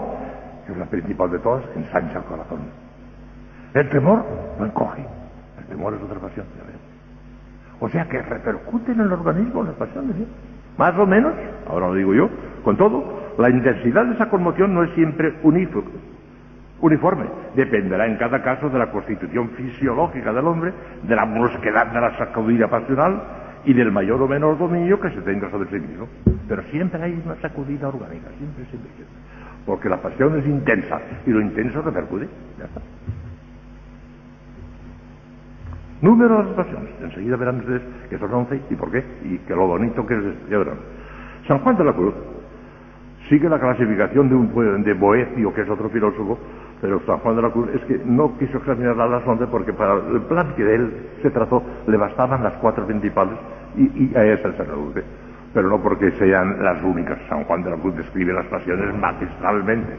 que 0.67 0.73
es 0.73 0.79
la 0.79 0.87
principal 0.87 1.31
de 1.31 1.39
todas, 1.39 1.65
ensancha 1.77 2.19
el 2.19 2.25
corazón. 2.25 2.59
El 3.75 3.89
temor 3.91 4.25
lo 4.59 4.67
encoge. 4.67 5.05
El 5.59 5.65
temor 5.67 5.95
es 5.95 6.03
otra 6.03 6.19
pasión. 6.19 6.47
O 7.81 7.89
sea 7.89 8.09
que 8.09 8.21
repercute 8.21 8.93
en 8.93 9.01
el 9.01 9.13
organismo 9.13 9.63
las 9.63 9.75
pasiones. 9.75 10.17
Más 10.77 10.97
o 10.99 11.07
menos, 11.07 11.33
ahora 11.69 11.89
lo 11.89 11.95
digo 11.95 12.15
yo, 12.15 12.29
con 12.65 12.77
todo, 12.77 13.35
la 13.39 13.51
intensidad 13.51 14.07
de 14.07 14.15
esa 14.15 14.29
conmoción 14.29 14.75
no 14.75 14.83
es 14.85 14.91
siempre 14.95 15.35
uniforme. 16.81 17.27
Dependerá 17.55 18.07
en 18.07 18.17
cada 18.17 18.43
caso 18.43 18.69
de 18.69 18.79
la 18.79 18.91
constitución 18.91 19.51
fisiológica 19.51 20.33
del 20.33 20.47
hombre, 20.47 20.73
de 21.03 21.17
la 21.17 21.25
brusquedad 21.25 21.87
de 21.89 22.01
la 22.01 22.17
sacudida 22.17 22.69
pasional, 22.69 23.23
y 23.65 23.75
del 23.75 23.93
mayor 23.93 24.23
o 24.23 24.29
menor 24.29 24.57
dominio 24.59 24.99
que 25.01 25.11
se 25.11 25.21
tenga 25.23 25.51
sobre 25.51 25.69
sí 25.71 25.79
mismo. 25.79 26.09
Pero 26.49 26.63
siempre 26.71 27.03
hay 27.03 27.21
una 27.25 27.37
sacudida 27.37 27.89
orgánica, 27.89 28.29
siempre, 28.39 28.65
siempre, 28.67 28.91
siempre. 28.97 29.17
Porque 29.67 29.89
la 29.89 30.01
pasión 30.01 30.39
es 30.39 30.47
intensa 30.47 31.01
y 31.27 31.31
lo 31.31 31.41
intenso 31.41 31.83
repercute. 31.83 32.29
Ya 32.59 32.65
está. 32.65 32.81
Número 36.01 36.39
de 36.39 36.45
las 36.45 36.55
pasiones. 36.55 36.91
Enseguida 37.03 37.37
verán 37.37 37.59
ustedes 37.59 37.83
que 38.09 38.19
son 38.19 38.33
once 38.33 38.61
y 38.71 38.75
por 38.75 38.91
qué 38.91 39.05
y 39.25 39.39
que 39.39 39.55
lo 39.55 39.67
bonito 39.67 40.07
que 40.07 40.15
es. 40.15 40.49
Ya 40.49 40.59
verán. 40.59 40.79
San 41.47 41.59
Juan 41.59 41.77
de 41.77 41.85
la 41.85 41.93
Cruz 41.93 42.15
sigue 43.29 43.49
la 43.49 43.59
clasificación 43.59 44.29
de 44.29 44.35
un 44.35 44.83
de 44.83 44.95
Boecio, 44.95 45.53
que 45.53 45.61
es 45.61 45.69
otro 45.69 45.91
filósofo, 45.91 46.39
pero 46.81 47.01
San 47.07 47.19
Juan 47.19 47.37
de 47.37 47.43
la 47.43 47.51
Cruz 47.51 47.69
es 47.75 47.83
que 47.83 48.01
no 48.05 48.37
quiso 48.39 48.59
examinar 48.59 48.97
las 48.97 49.27
once 49.27 49.47
porque 49.47 49.73
para 49.73 49.95
el 49.95 50.21
plan 50.23 50.55
que 50.55 50.65
de 50.65 50.75
él 50.77 50.93
se 51.23 51.31
trazó 51.31 51.63
le 51.87 51.97
bastaban 51.97 52.43
las 52.43 52.55
cuatro 52.55 52.87
principales 52.87 53.37
y, 53.77 54.17
a 54.17 54.25
esas 54.25 54.55
se 54.57 54.65
reduce. 54.65 55.03
Pero 55.53 55.69
no 55.69 55.83
porque 55.83 56.11
sean 56.13 56.63
las 56.63 56.83
únicas. 56.83 57.19
San 57.29 57.45
Juan 57.45 57.65
de 57.65 57.71
la 57.71 57.77
Cruz 57.77 57.97
describe 57.97 58.33
las 58.33 58.47
pasiones 58.47 58.95
magistralmente. 58.95 59.93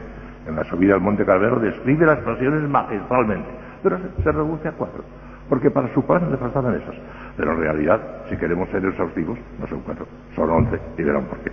En 0.46 0.56
la 0.56 0.64
subida 0.64 0.94
al 0.94 1.00
Monte 1.00 1.24
Calvero 1.24 1.58
describe 1.58 2.06
las 2.06 2.18
pasiones 2.20 2.68
magistralmente. 2.68 3.48
Pero 3.82 3.98
se, 4.22 4.32
reduce 4.32 4.68
a 4.68 4.72
cuatro. 4.72 5.02
Porque 5.48 5.70
para 5.70 5.92
su 5.92 6.04
plan 6.04 6.30
le 6.30 6.36
faltaban 6.36 6.74
esas. 6.76 6.94
Pero 7.36 7.52
en 7.52 7.60
realidad, 7.60 8.00
si 8.28 8.36
queremos 8.36 8.68
ser 8.70 8.84
exhaustivos, 8.84 9.38
no 9.58 9.66
son 9.66 9.80
cuatro, 9.80 10.06
son 10.34 10.48
once 10.50 10.80
y 10.96 11.02
verán 11.02 11.24
por 11.24 11.38
qué. 11.38 11.50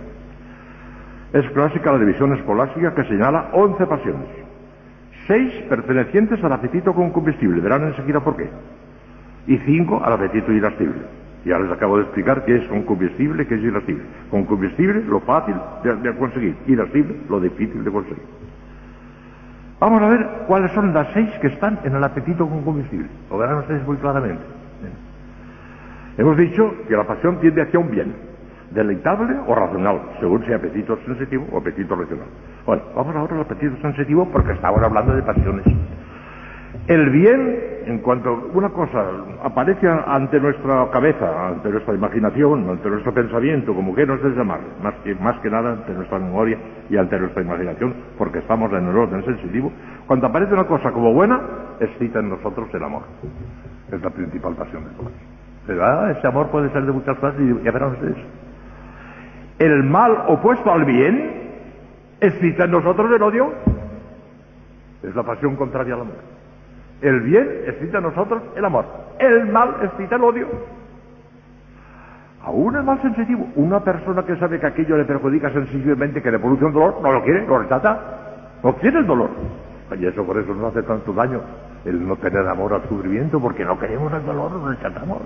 Es 1.32 1.50
clásica 1.50 1.92
la 1.92 1.98
división 1.98 2.32
escolástica 2.34 2.94
que 2.94 3.04
señala 3.04 3.50
once 3.52 3.84
pasiones. 3.86 4.47
Seis 5.28 5.52
pertenecientes 5.68 6.42
al 6.42 6.52
apetito 6.54 6.94
con 6.94 7.10
combustible, 7.10 7.60
verán 7.60 7.84
enseguida 7.84 8.20
por 8.20 8.34
qué. 8.34 8.48
Y 9.46 9.58
cinco 9.58 10.02
al 10.02 10.14
apetito 10.14 10.50
irascible. 10.50 11.02
Ya 11.44 11.58
les 11.58 11.70
acabo 11.70 11.98
de 11.98 12.04
explicar 12.04 12.46
qué 12.46 12.56
es 12.56 12.66
con 12.68 12.82
combustible, 12.82 13.46
qué 13.46 13.56
es 13.56 13.62
irascible. 13.62 14.04
Con 14.30 14.44
combustible, 14.46 15.04
lo 15.04 15.20
fácil 15.20 15.54
de, 15.84 16.16
conseguir. 16.16 16.56
Irascible, 16.66 17.20
lo 17.28 17.40
difícil 17.40 17.84
de 17.84 17.90
conseguir. 17.90 18.22
Vamos 19.78 20.02
a 20.02 20.08
ver 20.08 20.26
cuáles 20.46 20.72
son 20.72 20.94
las 20.94 21.06
seis 21.12 21.30
que 21.42 21.48
están 21.48 21.78
en 21.84 21.94
el 21.94 22.02
apetito 22.02 22.48
con 22.48 22.62
combustible. 22.62 23.08
Lo 23.30 23.36
verán 23.36 23.58
ustedes 23.58 23.86
muy 23.86 23.98
claramente. 23.98 24.42
Hemos 26.16 26.36
dicho 26.38 26.74
que 26.88 26.96
la 26.96 27.06
pasión 27.06 27.38
tiende 27.38 27.62
hacia 27.62 27.78
un 27.78 27.90
bien 27.90 28.14
deleitable 28.70 29.36
o 29.46 29.54
racional, 29.54 30.00
según 30.20 30.44
sea 30.44 30.56
apetito 30.56 30.98
sensitivo 31.06 31.46
o 31.52 31.58
apetito 31.58 31.94
racional. 31.94 32.26
Bueno, 32.68 32.82
vamos 32.94 33.16
ahora 33.16 33.34
al 33.34 33.40
apetito 33.40 33.80
sensitivo 33.80 34.28
porque 34.30 34.52
estamos 34.52 34.82
hablando 34.82 35.16
de 35.16 35.22
pasiones. 35.22 35.64
El 36.86 37.08
bien, 37.08 37.58
en 37.86 38.00
cuanto 38.00 38.50
una 38.52 38.68
cosa 38.68 39.06
aparece 39.42 39.88
ante 39.88 40.38
nuestra 40.38 40.86
cabeza, 40.90 41.48
ante 41.48 41.70
nuestra 41.70 41.94
imaginación, 41.94 42.68
ante 42.68 42.90
nuestro 42.90 43.14
pensamiento, 43.14 43.72
como 43.72 43.94
que 43.94 44.04
nos 44.04 44.22
llamar, 44.36 44.60
más 44.82 44.92
que, 44.96 45.14
más 45.14 45.38
que 45.38 45.48
nada 45.48 45.72
ante 45.72 45.94
nuestra 45.94 46.18
memoria 46.18 46.58
y 46.90 46.98
ante 46.98 47.18
nuestra 47.18 47.40
imaginación, 47.40 47.94
porque 48.18 48.40
estamos 48.40 48.70
en 48.74 48.86
el 48.86 48.94
orden 48.98 49.24
sensitivo, 49.24 49.72
cuando 50.06 50.26
aparece 50.26 50.52
una 50.52 50.64
cosa 50.64 50.92
como 50.92 51.14
buena, 51.14 51.40
excita 51.80 52.18
en 52.18 52.28
nosotros 52.28 52.68
el 52.74 52.84
amor. 52.84 53.04
Es 53.90 54.02
la 54.02 54.10
principal 54.10 54.54
pasión 54.56 54.84
de 54.84 54.90
todos. 54.90 55.12
Pero 55.66 55.86
ah, 55.86 56.10
ese 56.10 56.26
amor 56.26 56.48
puede 56.48 56.70
ser 56.72 56.84
de 56.84 56.92
muchas 56.92 57.16
clases 57.16 57.40
y 57.40 57.64
ya 57.64 57.72
verán 57.72 57.92
ustedes 57.92 58.18
el 59.58 59.82
mal 59.82 60.12
opuesto 60.28 60.72
al 60.72 60.84
bien 60.84 61.37
excita 62.20 62.64
en 62.64 62.70
nosotros 62.70 63.10
el 63.14 63.22
odio. 63.22 63.52
Es 65.02 65.14
la 65.14 65.22
pasión 65.22 65.56
contraria 65.56 65.94
al 65.94 66.02
amor. 66.02 66.16
El 67.00 67.20
bien 67.20 67.48
excita 67.66 67.98
en 67.98 68.04
nosotros 68.04 68.42
el 68.56 68.64
amor. 68.64 68.84
El 69.18 69.46
mal 69.46 69.76
excita 69.82 70.16
el 70.16 70.24
odio. 70.24 70.48
Aún 72.42 72.76
el 72.76 72.82
mal 72.82 73.00
sensitivo. 73.02 73.46
Una 73.56 73.80
persona 73.80 74.24
que 74.24 74.36
sabe 74.36 74.58
que 74.58 74.66
aquello 74.66 74.96
le 74.96 75.04
perjudica 75.04 75.50
sensiblemente, 75.52 76.22
que 76.22 76.30
le 76.30 76.38
produce 76.38 76.64
un 76.64 76.72
dolor, 76.72 77.00
no 77.02 77.12
lo 77.12 77.22
quiere, 77.22 77.46
lo 77.46 77.58
rechaza. 77.58 77.98
No 78.62 78.74
quiere 78.76 78.98
el 78.98 79.06
dolor. 79.06 79.30
Y 79.98 80.06
eso 80.06 80.24
por 80.24 80.38
eso 80.38 80.54
nos 80.54 80.70
hace 80.70 80.82
tanto 80.82 81.12
daño 81.12 81.40
el 81.84 82.06
no 82.06 82.16
tener 82.16 82.46
amor 82.46 82.74
al 82.74 82.88
sufrimiento, 82.88 83.40
porque 83.40 83.64
no 83.64 83.78
queremos 83.78 84.12
el 84.12 84.24
dolor, 84.26 84.52
lo 84.52 84.68
rechazamos. 84.68 85.18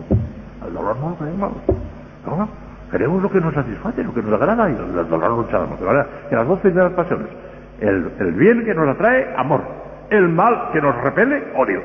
El 0.66 0.74
dolor 0.74 0.96
no 0.98 1.10
lo 1.10 1.18
queremos. 1.18 1.52
¿No? 2.26 2.48
Queremos 2.92 3.22
lo 3.22 3.30
que 3.30 3.40
nos 3.40 3.54
satisface, 3.54 4.04
lo 4.04 4.12
que 4.12 4.20
nos 4.20 4.34
agrada 4.34 4.68
y 4.68 4.74
el 4.74 5.08
dolor 5.08 5.30
lo 5.30 5.36
luchamos. 5.38 5.78
Que 6.28 6.36
las 6.36 6.46
dos 6.46 6.60
primeras 6.60 6.92
pasiones. 6.92 7.26
El, 7.80 8.32
bien 8.34 8.66
que 8.66 8.74
nos 8.74 8.86
atrae, 8.86 9.32
amor. 9.34 9.62
El 10.10 10.28
mal 10.28 10.68
que 10.74 10.80
nos 10.82 10.94
repele, 11.02 11.42
odio. 11.56 11.80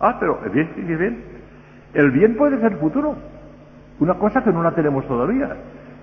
Ah, 0.00 0.16
pero 0.18 0.40
el 0.42 0.50
bien 0.52 0.70
sigue 0.74 0.96
bien. 0.96 1.22
El 1.92 2.12
bien 2.12 2.34
puede 2.34 2.58
ser 2.60 2.78
futuro. 2.78 3.14
Una 3.98 4.14
cosa 4.14 4.42
que 4.42 4.50
no 4.50 4.62
la 4.62 4.70
tenemos 4.70 5.06
todavía. 5.06 5.54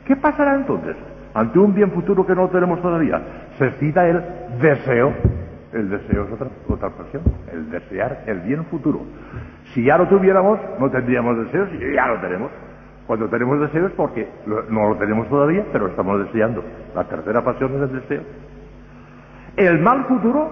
¿Qué 0.06 0.16
pasará 0.16 0.54
entonces? 0.54 0.96
Ante 1.34 1.58
un 1.58 1.74
bien 1.74 1.92
futuro 1.92 2.24
que 2.24 2.36
no 2.36 2.50
tenemos 2.50 2.80
todavía, 2.84 3.20
se 3.58 3.66
excita 3.66 4.08
el 4.08 4.22
deseo. 4.62 5.12
El 5.74 5.90
deseo 5.90 6.26
es 6.26 6.34
otra, 6.34 6.48
otra 6.70 6.90
pasión. 6.92 7.24
El 7.52 7.72
desear 7.72 8.22
el 8.28 8.42
bien 8.42 8.64
futuro. 8.66 9.02
Si 9.74 9.84
ya 9.84 9.98
lo 9.98 10.08
tuviéramos, 10.08 10.60
no 10.80 10.88
tendríamos 10.92 11.36
deseos 11.46 11.70
y 11.74 11.96
ya 11.96 12.06
lo 12.06 12.22
tenemos. 12.22 12.52
Cuando 13.08 13.30
tenemos 13.30 13.60
deseos 13.62 13.94
porque 13.94 14.28
no 14.46 14.90
lo 14.90 14.96
tenemos 14.98 15.30
todavía, 15.30 15.66
pero 15.72 15.86
lo 15.86 15.92
estamos 15.92 16.20
deseando. 16.26 16.62
La 16.94 17.06
tercera 17.06 17.42
pasión 17.42 17.74
es 17.76 17.90
el 17.90 18.02
deseo. 18.02 18.22
El 19.56 19.80
mal 19.80 20.06
futuro 20.06 20.50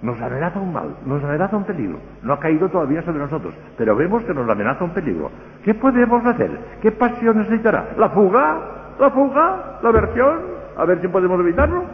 nos 0.00 0.20
amenaza 0.20 0.58
un 0.58 0.72
mal, 0.72 0.96
nos 1.04 1.22
amenaza 1.22 1.56
un 1.56 1.64
peligro. 1.64 1.98
No 2.22 2.32
ha 2.32 2.40
caído 2.40 2.68
todavía 2.70 3.02
sobre 3.02 3.18
nosotros, 3.18 3.54
pero 3.76 3.94
vemos 3.94 4.24
que 4.24 4.32
nos 4.32 4.48
amenaza 4.48 4.82
un 4.82 4.90
peligro. 4.90 5.30
¿Qué 5.64 5.74
podemos 5.74 6.24
hacer? 6.24 6.50
¿Qué 6.80 6.90
pasión 6.92 7.36
necesitará? 7.36 7.90
¿La 7.98 8.08
fuga? 8.08 8.58
¿La 8.98 9.10
fuga? 9.10 9.78
¿La 9.82 9.92
versión? 9.92 10.40
A 10.78 10.86
ver 10.86 11.00
si 11.02 11.08
podemos 11.08 11.38
evitarlo. 11.40 11.84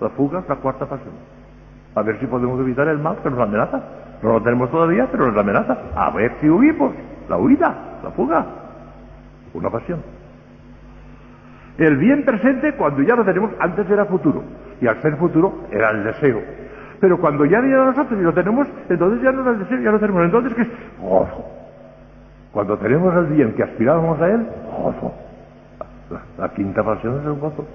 La 0.00 0.08
fuga 0.08 0.40
es 0.40 0.48
la 0.48 0.56
cuarta 0.56 0.86
pasión. 0.86 1.14
A 1.94 2.02
ver 2.02 2.18
si 2.18 2.26
podemos 2.26 2.58
evitar 2.58 2.88
el 2.88 2.98
mal 2.98 3.18
que 3.22 3.30
nos 3.30 3.38
amenaza. 3.38 3.80
No 4.22 4.30
lo 4.30 4.42
tenemos 4.42 4.70
todavía, 4.70 5.06
pero 5.12 5.26
nos 5.26 5.36
amenaza. 5.36 5.76
A 5.94 6.10
ver 6.10 6.32
si 6.40 6.48
huimos. 6.48 6.92
La 7.28 7.36
huida, 7.36 8.00
la 8.02 8.10
fuga. 8.10 8.63
Una 9.54 9.70
pasión. 9.70 10.02
El 11.78 11.96
bien 11.96 12.24
presente, 12.24 12.74
cuando 12.74 13.02
ya 13.02 13.16
lo 13.16 13.24
tenemos, 13.24 13.50
antes 13.58 13.88
era 13.90 14.04
futuro. 14.04 14.42
Y 14.80 14.86
al 14.86 15.00
ser 15.02 15.16
futuro, 15.16 15.64
era 15.70 15.90
el 15.90 16.04
deseo. 16.04 16.40
Pero 17.00 17.18
cuando 17.18 17.44
ya 17.44 17.60
viene 17.60 17.76
a 17.76 17.86
nosotros 17.86 18.18
y 18.20 18.22
lo 18.22 18.32
tenemos, 18.32 18.68
entonces 18.88 19.22
ya 19.22 19.32
no 19.32 19.42
es 19.42 19.46
el 19.48 19.58
deseo, 19.60 19.80
ya 19.80 19.90
lo 19.90 19.98
tenemos. 19.98 20.24
Entonces, 20.24 20.54
¿qué 20.54 20.62
es? 20.62 20.68
Gozo. 21.00 21.44
Cuando 22.52 22.78
tenemos 22.78 23.14
el 23.16 23.26
bien 23.26 23.52
que 23.54 23.64
aspirábamos 23.64 24.20
a 24.20 24.28
él, 24.28 24.46
gozo. 24.70 25.12
La, 26.38 26.48
quinta 26.50 26.84
pasión 26.84 27.20
es 27.20 27.26
el 27.26 27.32
gozo, 27.34 27.66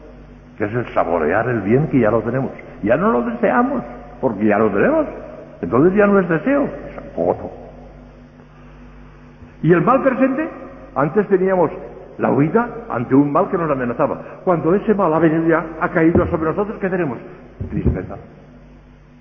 que 0.58 0.65
es 0.65 0.74
el 0.74 0.88
saborear 0.94 1.50
el 1.50 1.62
bien 1.62 1.88
que 1.88 2.00
ya 2.00 2.12
lo 2.12 2.22
tenemos. 2.22 2.52
Ya 2.82 2.96
no 2.96 3.12
lo 3.12 3.24
deseamos, 3.24 3.84
porque 4.22 4.46
ya 4.46 4.58
lo 4.58 4.70
tenemos. 4.70 5.06
Entonces 5.62 5.94
ya 5.98 6.08
no 6.08 6.20
es 6.20 6.30
deseo, 6.30 6.63
es 6.63 7.15
gozo. 7.15 7.52
Y 9.62 9.74
el 9.74 9.82
mal 9.82 10.02
presente, 10.02 10.50
antes 10.95 11.28
teníamos 11.28 11.71
la 12.17 12.32
huida 12.32 12.69
ante 12.89 13.15
un 13.15 13.32
mal 13.32 13.49
que 13.49 13.58
nos 13.58 13.71
amenazaba. 13.71 14.41
Cuando 14.43 14.73
ese 14.75 14.93
mal 14.93 15.13
ha 15.13 15.19
venido 15.19 15.47
ya, 15.47 15.65
ha 15.80 15.89
caído 15.89 16.28
sobre 16.28 16.52
nosotros, 16.52 16.78
¿qué 16.80 16.89
tenemos? 16.89 17.17
Tristeza. 17.69 18.17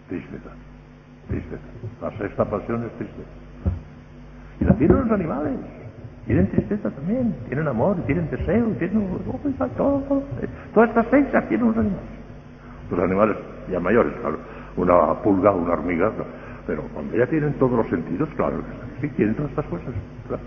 Tristeza. 0.08 0.50
Tristeza. 1.28 1.62
La 2.02 2.10
sexta 2.18 2.44
pasión 2.44 2.84
es 2.84 2.92
tristeza. 2.92 3.28
Y 4.60 4.64
la 4.64 4.74
tienen 4.74 4.98
los 4.98 5.10
animales. 5.10 5.52
Tienen 6.26 6.46
tristeza 6.50 6.90
también, 6.90 7.34
tienen 7.46 7.66
amor, 7.68 7.96
tienen 8.04 8.28
deseo, 8.30 8.66
tienen 8.78 9.08
todo. 9.76 10.22
Todas 10.74 10.88
estas 10.90 11.06
seis 11.10 11.26
las 11.32 11.48
tienen 11.48 11.68
los 11.68 11.76
animales. 11.76 12.08
Los 12.90 13.00
animales 13.00 13.36
ya 13.70 13.80
mayores, 13.80 14.12
claro. 14.20 14.38
Una 14.76 15.14
pulga, 15.22 15.52
una 15.52 15.72
hormiga, 15.72 16.12
pero 16.66 16.82
cuando 16.92 17.16
ya 17.16 17.26
tienen 17.26 17.54
todos 17.54 17.72
los 17.72 17.88
sentidos, 17.88 18.28
claro 18.36 18.58
que 18.58 19.08
sí, 19.08 19.14
tienen 19.14 19.34
todas 19.36 19.50
estas 19.50 19.66
cosas. 19.66 19.94
Claro. 20.26 20.42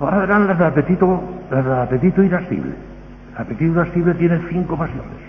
Ahora 0.00 0.18
verán 0.18 0.46
las 0.46 0.58
del 0.58 0.68
apetito, 0.68 1.22
las 1.50 1.64
del 1.64 1.74
apetito 1.74 2.22
irascible. 2.22 2.72
El 3.34 3.42
apetito 3.42 3.72
irascible 3.72 4.14
tiene 4.14 4.40
cinco 4.48 4.76
pasiones. 4.76 5.28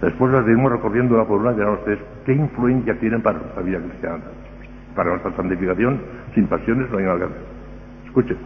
Después 0.00 0.32
las 0.32 0.44
iremos 0.44 0.72
recorriendo 0.72 1.14
una 1.14 1.24
por 1.24 1.40
una 1.40 1.52
y 1.52 1.54
verán 1.54 1.74
ustedes 1.74 2.00
qué 2.26 2.32
influencia 2.32 2.98
tienen 2.98 3.22
para 3.22 3.38
nuestra 3.38 3.62
vida 3.62 3.78
cristiana. 3.78 4.24
Para 4.96 5.10
nuestra 5.10 5.32
santificación, 5.36 6.00
sin 6.34 6.46
pasiones 6.48 6.90
no 6.90 6.98
hay 6.98 7.04
nada 7.04 7.18
que. 7.18 8.06
Escuchen. 8.06 8.36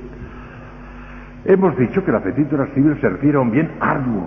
Hemos 1.47 1.77
dicho 1.79 2.05
que 2.05 2.11
el 2.11 2.16
apetito 2.16 2.57
irascible 2.57 3.01
se 3.01 3.09
refiere 3.09 3.38
a 3.38 3.40
un 3.40 3.51
bien 3.51 3.71
arduo, 3.81 4.25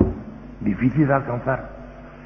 difícil 0.61 1.05
de 1.07 1.13
alcanzar. 1.13 1.78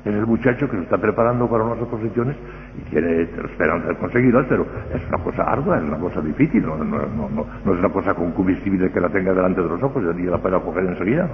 Es 0.06 0.14
el 0.14 0.28
muchacho 0.28 0.70
que 0.70 0.76
se 0.76 0.84
está 0.84 0.98
preparando 0.98 1.50
para 1.50 1.64
unas 1.64 1.82
oposiciones 1.82 2.36
y 2.78 2.90
tiene 2.90 3.22
esperanza 3.22 3.88
de 3.88 3.96
conseguirlas, 3.96 4.46
pero 4.50 4.66
es 4.94 5.02
una 5.08 5.18
cosa 5.24 5.44
ardua, 5.44 5.78
es 5.78 5.84
una 5.84 5.98
cosa 5.98 6.20
difícil, 6.20 6.66
no, 6.66 6.76
es 6.76 7.80
una 7.80 7.90
cosa 7.90 8.14
concupiscible 8.14 8.92
que 8.92 9.00
la 9.00 9.10
tenga 9.10 9.34
delante 9.34 9.62
de 9.62 9.70
los 9.70 9.82
ojos 9.82 10.04
y 10.18 10.24
la 10.24 10.38
pueda 10.40 10.60
coger 10.60 10.86
enseguida. 10.86 11.30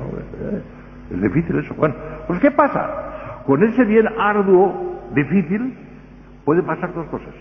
Es, 1.10 1.16
es 1.16 1.22
difícil 1.22 1.58
eso. 1.58 1.74
Bueno, 1.76 1.96
pues 2.28 2.40
¿qué 2.40 2.52
pasa? 2.52 3.42
Con 3.46 3.64
ese 3.64 3.84
bien 3.86 4.08
arduo, 4.20 5.02
difícil, 5.16 5.76
puede 6.46 6.62
pasar 6.62 6.94
dos 6.94 7.08
cosas. 7.08 7.34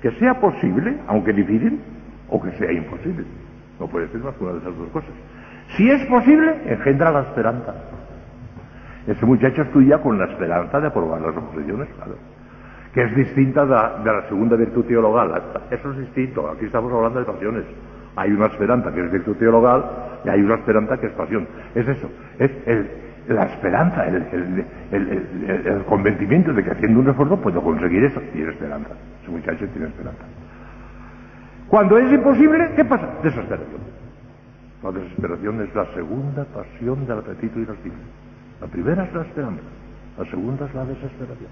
Que 0.00 0.10
sea 0.12 0.40
posible, 0.40 0.96
aunque 1.06 1.34
difícil, 1.34 1.80
o 2.30 2.40
que 2.40 2.50
sea 2.52 2.72
imposible. 2.72 3.26
No 3.78 3.86
puede 3.88 4.08
ser 4.08 4.20
más 4.20 4.34
una 4.40 4.52
de 4.52 4.58
esas 4.58 4.76
dos 4.76 4.88
cosas. 4.88 5.10
Si 5.76 5.90
es 5.90 6.04
posible, 6.06 6.54
engendra 6.66 7.10
la 7.10 7.20
esperanza. 7.20 7.74
Ese 9.06 9.26
muchacho 9.26 9.62
estudia 9.62 9.98
con 9.98 10.18
la 10.18 10.26
esperanza 10.26 10.80
de 10.80 10.86
aprobar 10.86 11.20
las 11.20 11.36
oposiciones, 11.36 11.88
claro. 11.96 12.14
Que 12.94 13.02
es 13.02 13.16
distinta 13.16 13.64
de 13.64 13.70
la, 13.70 14.24
segunda 14.28 14.56
virtud 14.56 14.84
teologal. 14.84 15.42
Eso 15.70 15.92
es 15.92 15.98
distinto. 15.98 16.48
Aquí 16.48 16.66
estamos 16.66 16.92
hablando 16.92 17.18
de 17.18 17.24
pasiones. 17.24 17.64
Hay 18.14 18.30
una 18.30 18.46
esperanza 18.46 18.92
que 18.92 19.00
es 19.00 19.10
virtud 19.10 19.36
teologal 19.36 19.84
y 20.24 20.28
hay 20.28 20.42
una 20.42 20.54
esperanza 20.56 20.98
que 20.98 21.06
es 21.06 21.12
pasión. 21.12 21.48
Es 21.74 21.88
eso. 21.88 22.08
Es 22.38 22.50
la 23.28 23.44
esperanza, 23.44 24.06
el, 24.06 25.84
convencimiento 25.88 26.52
de 26.52 26.64
que 26.64 26.70
haciendo 26.70 27.00
un 27.00 27.08
esfuerzo 27.08 27.40
puedo 27.40 27.62
conseguir 27.62 28.04
eso. 28.04 28.20
Tiene 28.32 28.50
esperanza. 28.50 28.90
Ese 29.22 29.30
muchacho 29.30 29.66
tiene 29.68 29.88
esperanza. 29.88 30.22
Cuando 31.68 31.96
es 31.98 32.12
imposible, 32.12 32.72
¿qué 32.76 32.84
pasa? 32.84 33.08
Desesperación. 33.22 33.80
La 34.82 34.92
desesperación 34.92 35.62
es 35.62 35.74
la 35.74 35.86
segunda 35.94 36.44
pasión 36.44 37.06
del 37.06 37.18
apetito 37.18 37.58
irascible. 37.58 38.02
La 38.62 38.68
primera 38.68 39.02
es 39.02 39.12
la 39.12 39.22
esperanza, 39.22 39.62
la 40.16 40.24
segunda 40.26 40.66
es 40.66 40.74
la 40.74 40.84
desesperación. 40.84 41.50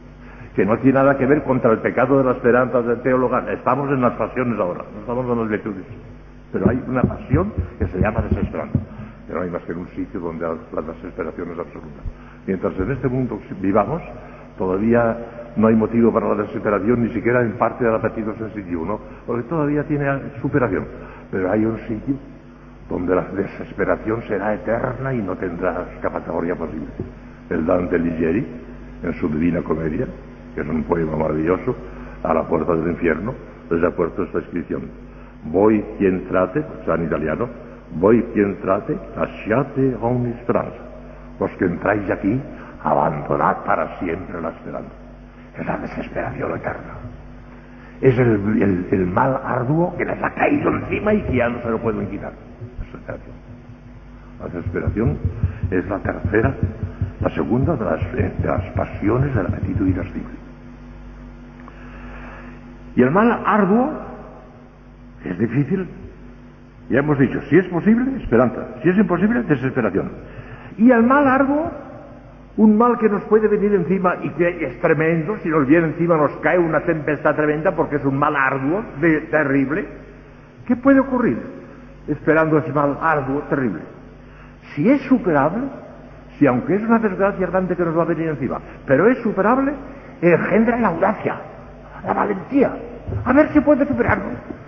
Que 0.54 0.64
no 0.64 0.78
tiene 0.78 0.92
nada 0.92 1.18
que 1.18 1.26
ver 1.26 1.42
contra 1.42 1.72
el 1.72 1.78
pecado 1.78 2.18
de 2.18 2.22
la 2.22 2.32
esperanza 2.32 2.82
del 2.82 3.00
teólogo. 3.00 3.36
Estamos 3.48 3.90
en 3.90 4.00
las 4.00 4.12
pasiones 4.12 4.56
ahora, 4.60 4.84
no 4.94 5.00
estamos 5.00 5.26
en 5.26 5.40
las 5.40 5.48
virtudes. 5.48 5.84
Pero 6.52 6.70
hay 6.70 6.80
una 6.86 7.02
pasión 7.02 7.52
que 7.80 7.88
se 7.88 7.98
llama 7.98 8.22
desesperanza. 8.22 8.78
Que 9.26 9.34
no 9.34 9.40
hay 9.40 9.50
más 9.50 9.62
que 9.62 9.72
un 9.72 9.88
sitio 9.88 10.20
donde 10.20 10.46
la 10.46 10.82
desesperación 10.82 11.50
es 11.50 11.58
absoluta. 11.58 12.00
Mientras 12.46 12.78
en 12.78 12.92
este 12.92 13.08
mundo 13.08 13.40
vivamos, 13.60 14.02
todavía 14.56 15.16
no 15.56 15.66
hay 15.66 15.74
motivo 15.74 16.12
para 16.12 16.28
la 16.28 16.42
desesperación, 16.42 17.02
ni 17.02 17.12
siquiera 17.12 17.40
en 17.40 17.58
parte 17.58 17.84
del 17.84 17.96
apetito 17.96 18.36
sensitivo, 18.36 18.86
¿no? 18.86 19.00
Porque 19.26 19.42
todavía 19.48 19.82
tiene 19.82 20.06
superación. 20.40 20.86
Pero 21.32 21.50
hay 21.50 21.64
un 21.64 21.76
sitio 21.88 22.14
donde 22.90 23.14
la 23.14 23.22
desesperación 23.22 24.22
será 24.26 24.52
eterna 24.52 25.14
y 25.14 25.18
no 25.22 25.36
tendrá 25.36 25.86
escapatoria 25.94 26.56
posible. 26.56 26.88
El 27.48 27.64
Dante 27.64 27.94
Alighieri, 27.94 28.44
en 29.04 29.14
su 29.14 29.28
Divina 29.28 29.62
Comedia, 29.62 30.06
que 30.54 30.60
es 30.60 30.66
un 30.66 30.82
poema 30.82 31.16
maravilloso, 31.16 31.76
a 32.24 32.34
la 32.34 32.42
puerta 32.42 32.74
del 32.74 32.90
infierno, 32.90 33.32
les 33.70 33.82
ha 33.84 33.94
puesto 33.94 34.24
esta 34.24 34.38
inscripción. 34.38 34.82
Voi 35.44 35.82
quien 35.98 36.26
trate, 36.26 36.60
o 36.60 36.94
en 36.94 37.04
italiano, 37.04 37.48
voi 37.94 38.22
quien 38.34 38.60
trate, 38.60 38.98
lasciate 39.16 39.96
ogni 40.00 40.34
speranza. 40.42 40.82
Los 41.38 41.50
que 41.52 41.64
entráis 41.66 42.10
aquí, 42.10 42.38
abandonad 42.82 43.58
para 43.64 43.98
siempre 44.00 44.40
la 44.40 44.50
esperanza. 44.50 44.90
Es 45.56 45.64
la 45.64 45.78
desesperación 45.78 46.56
eterna. 46.56 46.94
Es 48.00 48.18
el, 48.18 48.62
el, 48.62 48.86
el 48.90 49.06
mal 49.06 49.40
arduo 49.44 49.96
que 49.96 50.04
les 50.04 50.22
ha 50.22 50.30
caído 50.34 50.70
encima 50.70 51.14
y 51.14 51.22
que 51.22 51.36
ya 51.36 51.48
no 51.48 51.62
se 51.62 51.70
lo 51.70 51.78
pueden 51.78 52.08
quitar. 52.08 52.49
La 54.40 54.46
desesperación 54.46 55.18
es 55.70 55.86
la 55.88 55.98
tercera, 55.98 56.54
la 57.20 57.30
segunda 57.30 57.76
de 57.76 57.84
las, 57.84 58.12
de 58.12 58.46
las 58.46 58.64
pasiones 58.72 59.34
del 59.34 59.46
apetito 59.46 59.86
irascible. 59.86 60.40
Y 62.96 63.02
el 63.02 63.10
mal 63.10 63.42
arduo 63.44 63.90
es 65.24 65.38
difícil. 65.38 65.86
Ya 66.88 66.98
hemos 66.98 67.18
dicho, 67.18 67.40
si 67.42 67.56
es 67.56 67.66
posible, 67.66 68.22
esperanza. 68.22 68.66
Si 68.82 68.88
es 68.88 68.96
imposible, 68.96 69.42
desesperación. 69.42 70.10
Y 70.76 70.90
el 70.90 71.02
mal 71.04 71.28
arduo, 71.28 71.70
un 72.56 72.76
mal 72.76 72.98
que 72.98 73.08
nos 73.08 73.22
puede 73.24 73.46
venir 73.46 73.74
encima 73.74 74.16
y 74.22 74.30
que 74.30 74.64
es 74.64 74.80
tremendo, 74.80 75.36
si 75.42 75.48
nos 75.48 75.66
viene 75.66 75.88
encima 75.88 76.16
nos 76.16 76.32
cae 76.38 76.58
una 76.58 76.80
tempestad 76.80 77.36
tremenda 77.36 77.76
porque 77.76 77.96
es 77.96 78.04
un 78.04 78.18
mal 78.18 78.34
arduo, 78.34 78.82
terrible. 79.30 79.86
¿Qué 80.66 80.76
puede 80.76 81.00
ocurrir? 81.00 81.59
Esperando 82.10 82.58
ese 82.58 82.72
mal 82.72 82.98
arduo, 83.00 83.42
terrible. 83.42 83.82
Si 84.74 84.90
es 84.90 85.00
superable, 85.02 85.62
si 86.38 86.46
aunque 86.46 86.74
es 86.74 86.82
una 86.82 86.98
desgracia 86.98 87.46
grande 87.46 87.76
que 87.76 87.84
nos 87.84 87.96
va 87.96 88.02
a 88.02 88.06
venir 88.06 88.28
encima, 88.28 88.58
pero 88.84 89.08
es 89.08 89.18
superable, 89.18 89.72
engendra 90.20 90.76
la 90.78 90.88
audacia, 90.88 91.36
la 92.04 92.12
valentía. 92.12 92.72
A 93.24 93.32
ver 93.32 93.52
si 93.52 93.60
puede 93.60 93.86
superarlo. 93.86 94.24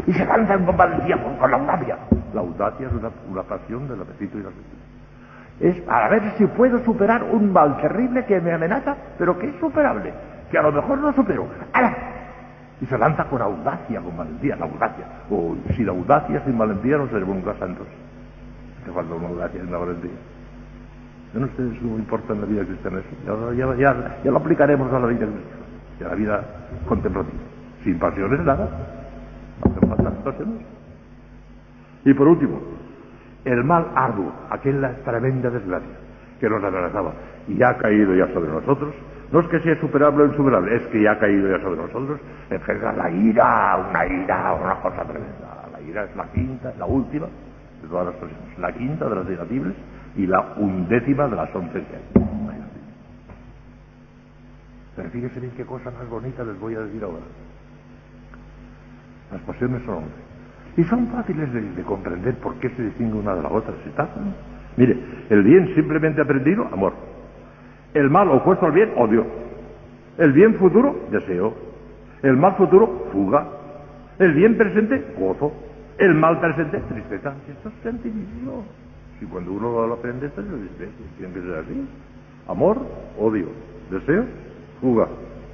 Y 0.07 0.13
se 0.13 0.25
lanzan 0.25 0.65
con 0.65 0.77
valentía, 0.77 1.21
con, 1.21 1.37
con 1.37 1.51
la 1.51 1.57
audacia. 1.57 1.99
La 2.33 2.41
audacia 2.43 2.87
es 2.87 2.93
una, 2.93 3.11
una 3.29 3.43
pasión 3.43 3.89
del 3.89 4.03
apetito 4.03 4.39
y 4.39 4.43
la 4.43 4.51
Es 5.61 5.81
para 5.83 6.09
ver 6.11 6.23
si 6.39 6.47
puedo 6.47 6.79
superar 6.85 7.25
un 7.25 7.53
mal 7.53 7.77
terrible 7.79 8.25
que 8.25 8.41
me 8.41 8.53
amenaza, 8.53 8.97
pero 9.19 9.37
que 9.37 9.49
es 9.49 9.57
superable. 9.59 10.13
Que 10.51 10.59
a 10.59 10.63
lo 10.63 10.71
mejor 10.71 10.99
no 10.99 11.13
supero. 11.13 11.49
¡Hala! 11.73 11.97
Y 12.83 12.87
se 12.87 12.99
lanza 12.99 13.25
con 13.27 13.41
audacia, 13.41 14.01
con 14.01 14.17
valentía, 14.17 14.57
la 14.57 14.67
audacia. 14.67 15.07
O 15.31 15.57
sin 15.75 15.89
audacia, 15.89 16.45
sin 16.45 16.59
valentía, 16.59 16.99
no 16.99 17.07
seremos 17.09 17.37
nunca 17.37 17.55
santos. 17.55 17.87
Hace 18.83 18.93
falta 18.93 19.15
una 19.15 19.29
audacia 19.29 19.63
y 19.63 19.67
una 19.67 19.79
valentía. 19.79 20.11
Yo 21.33 21.41
no 21.41 21.47
sé 21.57 21.79
si 21.79 21.87
importa 21.87 22.33
en 22.33 22.41
la 22.41 22.47
vida 22.47 22.65
cristiana 22.65 22.99
eso. 22.99 23.79
Ya, 23.85 24.31
lo 24.31 24.37
aplicaremos 24.37 24.93
a 24.93 24.99
la 24.99 25.07
vida 25.07 25.27
cristiana 25.27 25.63
y 26.01 26.05
a 26.05 26.09
la 26.09 26.15
vida 26.17 26.45
contemplativa. 26.89 27.39
Sin 27.85 27.99
pasiones 28.01 28.41
nada. 28.41 28.69
No 29.65 30.25
pasiones. 30.25 30.67
Y 32.05 32.13
por 32.15 32.27
último, 32.27 32.61
el 33.45 33.63
mal 33.63 33.87
arduo, 33.95 34.33
aquella 34.51 34.97
tremenda 35.05 35.51
desgracia 35.51 36.02
que 36.43 36.51
nos 36.51 36.65
amenazaba 36.65 37.13
y 37.47 37.63
ha 37.63 37.79
caído 37.79 38.17
ya 38.17 38.27
sobre 38.35 38.51
nosotros, 38.51 38.93
no 39.31 39.41
es 39.41 39.47
que 39.47 39.61
sea 39.61 39.81
superable 39.81 40.25
o 40.25 40.27
insuperable, 40.27 40.75
es 40.75 40.83
que 40.89 41.01
ya 41.01 41.13
ha 41.13 41.19
caído 41.21 41.49
ya 41.49 41.63
sobre 41.63 41.83
nosotros, 41.83 42.21
engendra 42.51 42.93
la 42.95 43.09
ira, 43.09 43.77
una 43.89 44.07
ira, 44.07 44.53
una 44.55 44.75
cosa 44.81 45.05
tremenda. 45.05 45.69
La 45.71 45.81
ira 45.81 46.03
es 46.03 46.17
la 46.17 46.27
quinta, 46.33 46.75
la 46.77 46.87
última 46.87 47.27
de 47.81 47.89
todas 47.89 48.07
las 48.07 48.17
pasiones, 48.17 48.59
la 48.59 48.73
quinta 48.73 49.09
de 49.09 49.15
las 49.15 49.31
irascibles 49.31 49.75
y 50.17 50.27
la 50.27 50.41
undécima 50.57 51.29
de 51.29 51.37
las 51.37 51.55
once 51.55 51.73
que 51.75 51.97
hay. 51.97 52.23
Pero 54.97 55.11
fíjese 55.11 55.39
bien 55.39 55.53
qué 55.57 55.65
cosa 55.65 55.93
más 55.93 56.09
bonita 56.09 56.43
les 56.43 56.59
voy 56.59 56.75
a 56.75 56.81
decir 56.81 57.05
ahora. 57.05 57.23
Las 59.31 59.41
pasiones 59.43 59.81
son 59.87 59.95
once. 59.95 60.33
Y 60.77 60.83
son 60.85 61.07
fáciles 61.07 61.53
de, 61.53 61.83
comprender 61.85 62.35
por 62.39 62.57
qué 62.57 62.69
se 62.71 62.83
distingue 62.83 63.17
una 63.17 63.37
de 63.37 63.43
la 63.43 63.49
otra. 63.49 63.73
¿Está? 63.87 64.09
Mire, 64.77 64.97
el 65.31 65.43
bien 65.43 65.75
simplemente 65.75 66.21
aprendido, 66.21 66.67
amor. 66.73 66.93
El 67.95 68.09
mal 68.11 68.29
opuesto 68.29 68.67
al 68.67 68.73
bien, 68.73 68.91
odio. 68.97 69.27
El 70.19 70.33
bien 70.33 70.55
futuro, 70.55 70.97
deseo. 71.11 71.55
El 72.23 72.37
mal 72.37 72.55
futuro, 72.57 73.09
fuga. 73.13 73.47
El 74.19 74.33
bien 74.33 74.57
presente, 74.57 75.03
gozo. 75.19 75.53
El 75.99 76.15
mal 76.15 76.41
presente, 76.41 76.79
tristeza. 76.89 77.35
Esto 77.51 77.69
es 77.69 77.75
sencillo. 77.83 78.63
Si 79.19 79.27
cuando 79.27 79.53
uno 79.53 79.87
lo 79.87 79.95
aprende, 79.95 80.27
esto 80.27 80.43
lo 80.43 80.57
dice, 80.57 80.89
tiene 81.19 81.35
que 81.35 81.41
ser 81.41 81.55
así. 81.59 81.89
Amor, 82.49 82.79
odio. 83.19 83.47
Deseo, 83.91 84.25
fuga. 84.81 85.07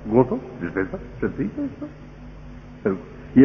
Gozo, 0.07 0.39
tristeza. 0.61 0.99
Sencillo 1.21 1.65
esto. 1.65 1.87
Y 3.35 3.45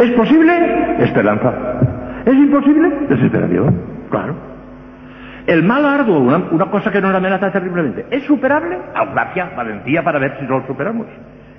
¿Es 0.00 0.12
posible? 0.12 1.02
Esperanza. 1.02 1.80
¿Es 2.24 2.34
imposible? 2.34 2.90
Desesperación. 3.08 3.99
Claro. 4.10 4.34
El 5.46 5.62
mal 5.62 5.84
arduo, 5.86 6.18
una, 6.18 6.70
cosa 6.70 6.90
que 6.90 7.00
nos 7.00 7.14
amenaza 7.14 7.50
terriblemente, 7.50 8.06
¿es 8.10 8.24
superable? 8.24 8.78
Audacia, 8.94 9.52
valentía 9.56 10.02
para 10.04 10.18
ver 10.18 10.36
si 10.38 10.46
lo 10.46 10.64
superamos. 10.66 11.06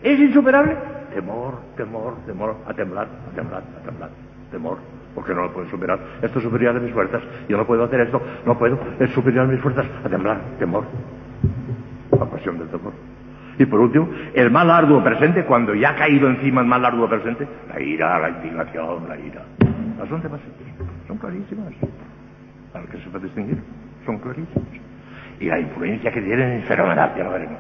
¿Es 0.04 0.20
insuperable? 0.20 0.76
Temor, 1.14 1.60
temor, 1.76 2.18
temor, 2.26 2.58
a 2.68 2.74
temblar, 2.74 3.08
a 3.08 3.36
temblar, 3.36 3.64
a 3.82 3.86
temblar, 3.86 4.10
temor, 4.52 4.78
porque 5.16 5.34
no 5.34 5.44
lo 5.44 5.54
puedo 5.54 5.70
superar. 5.70 6.00
Esto 6.22 6.38
es 6.40 6.44
superior 6.44 6.78
a 6.78 6.80
mis 6.80 6.94
fuerzas, 6.94 7.22
yo 7.50 7.58
no 7.58 7.66
puedo 7.66 7.84
hacer 7.84 8.02
esto, 8.02 8.22
no 8.46 8.58
puedo, 8.58 8.80
es 9.00 9.10
superior 9.12 9.46
a 9.46 9.48
mis 9.48 9.60
fuerzas, 9.60 9.86
a 10.06 10.10
temblar, 10.10 10.40
temor. 10.60 10.86
La 12.18 12.26
pasión 12.26 12.60
del 12.60 12.68
temor. 12.68 12.94
Y 13.58 13.66
por 13.66 13.80
último, 13.80 14.10
el 14.34 14.52
mal 14.52 14.70
arduo 14.72 15.04
presente, 15.04 15.44
cuando 15.44 15.74
ya 15.76 15.90
ha 15.90 15.96
caído 15.96 16.30
encima 16.30 16.62
el 16.62 16.68
mal 16.68 16.86
arduo 16.86 17.10
presente, 17.10 17.48
la 17.74 17.82
ira, 17.82 18.20
la 18.20 18.30
indignación, 18.30 19.10
la 19.10 19.18
ira. 19.18 19.42
Las 20.00 20.12
once 20.12 20.28
bases 20.28 20.48
son 21.08 21.18
clarísimas. 21.18 21.74
Para 22.74 22.86
que 22.86 22.98
se 22.98 23.10
puede 23.10 23.26
distinguir, 23.26 23.62
son 24.06 24.20
clarísimas. 24.20 24.68
Y 25.40 25.46
la 25.46 25.60
influencia 25.60 26.12
que 26.12 26.22
tienen 26.22 26.60
es 26.60 26.66
fenomenal, 26.66 27.14
ya 27.18 27.24
lo 27.24 27.32
veremos. 27.32 27.60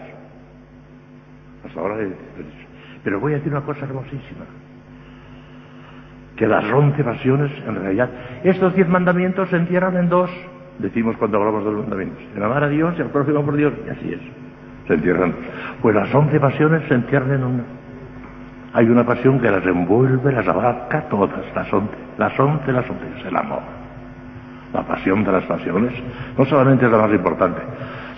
Hasta 1.65 1.79
ahora, 1.79 1.97
pero 3.03 3.19
voy 3.19 3.33
a 3.33 3.35
decir 3.37 3.51
una 3.51 3.61
cosa 3.61 3.85
hermosísima. 3.85 4.45
Que 6.35 6.47
las 6.47 6.65
once 6.71 7.03
pasiones, 7.03 7.51
en 7.67 7.75
realidad, 7.75 8.09
estos 8.43 8.73
diez 8.75 8.87
mandamientos 8.87 9.49
se 9.49 9.57
encierran 9.57 9.95
en 9.97 10.09
dos, 10.09 10.31
decimos 10.79 11.17
cuando 11.17 11.37
hablamos 11.37 11.65
de 11.65 11.71
los 11.71 11.81
mandamientos, 11.81 12.23
en 12.35 12.43
amar 12.43 12.63
a 12.63 12.69
Dios 12.69 12.95
y 12.97 13.01
al 13.01 13.09
próximo 13.09 13.43
por 13.43 13.55
Dios, 13.55 13.73
y 13.85 13.89
así 13.89 14.13
es 14.13 14.41
se 14.87 14.93
entierran. 14.95 15.33
Pues 15.81 15.95
las 15.95 16.13
once 16.13 16.39
pasiones 16.39 16.83
se 16.87 16.95
entierran 16.95 17.31
en 17.33 17.43
una. 17.43 17.63
Hay 18.73 18.87
una 18.87 19.05
pasión 19.05 19.39
que 19.39 19.49
las 19.49 19.65
envuelve, 19.65 20.31
las 20.31 20.47
abarca 20.47 21.01
todas, 21.09 21.45
las 21.55 21.71
once, 21.73 21.95
las 22.17 22.39
once, 22.39 22.71
las 22.71 22.89
once, 22.89 23.05
es 23.19 23.25
el 23.25 23.35
amor. 23.35 23.80
La 24.73 24.83
pasión 24.83 25.23
de 25.23 25.31
las 25.31 25.43
pasiones 25.45 25.93
no 26.37 26.45
solamente 26.45 26.85
es 26.85 26.91
la 26.91 26.97
más 26.97 27.11
importante, 27.11 27.61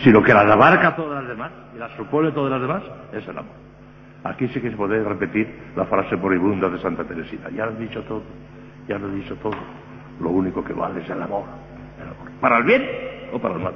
sino 0.03 0.21
que 0.21 0.33
las 0.33 0.45
abarca 0.45 0.95
todas 0.95 1.21
las 1.21 1.27
demás 1.27 1.51
y 1.75 1.79
las 1.79 1.91
supone 1.93 2.31
todas 2.31 2.51
las 2.51 2.61
demás, 2.61 2.83
es 3.11 3.27
el 3.27 3.37
amor. 3.37 3.55
Aquí 4.23 4.47
sí 4.49 4.61
que 4.61 4.69
se 4.69 4.77
puede 4.77 5.03
repetir 5.03 5.47
la 5.75 5.85
frase 5.85 6.15
moribunda 6.15 6.69
de 6.69 6.79
Santa 6.79 7.03
Teresita. 7.03 7.49
Ya 7.49 7.65
lo 7.65 7.73
he 7.73 7.75
dicho 7.77 8.01
todo, 8.03 8.23
ya 8.87 8.97
lo 8.97 9.09
he 9.09 9.15
dicho 9.15 9.35
todo. 9.35 9.55
Lo 10.21 10.29
único 10.29 10.63
que 10.63 10.73
vale 10.73 11.01
es 11.01 11.09
el 11.09 11.21
amor. 11.21 11.43
El 11.99 12.07
amor. 12.07 12.31
Para 12.39 12.57
el 12.59 12.63
bien 12.63 12.83
o 13.33 13.39
para 13.39 13.55
el 13.55 13.61
mal. 13.61 13.73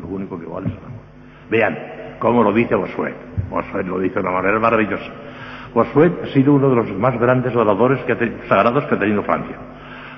Lo 0.00 0.08
único 0.08 0.38
que 0.38 0.46
vale 0.46 0.68
es 0.68 0.72
el 0.72 0.78
amor. 0.78 1.00
Vean, 1.50 1.78
como 2.18 2.42
lo 2.42 2.52
dice 2.52 2.74
Bosuet. 2.74 3.14
Bosuet 3.50 3.86
lo 3.86 4.00
dice 4.00 4.14
de 4.14 4.20
una 4.20 4.32
manera 4.32 4.58
maravillosa. 4.58 5.12
Bosuet 5.74 6.12
ha 6.24 6.26
sido 6.28 6.54
uno 6.54 6.70
de 6.70 6.76
los 6.76 6.92
más 6.98 7.18
grandes 7.20 7.54
oradores 7.54 8.00
sagrados 8.48 8.84
que 8.86 8.94
ha 8.94 8.98
tenido 8.98 9.22
Francia. 9.22 9.56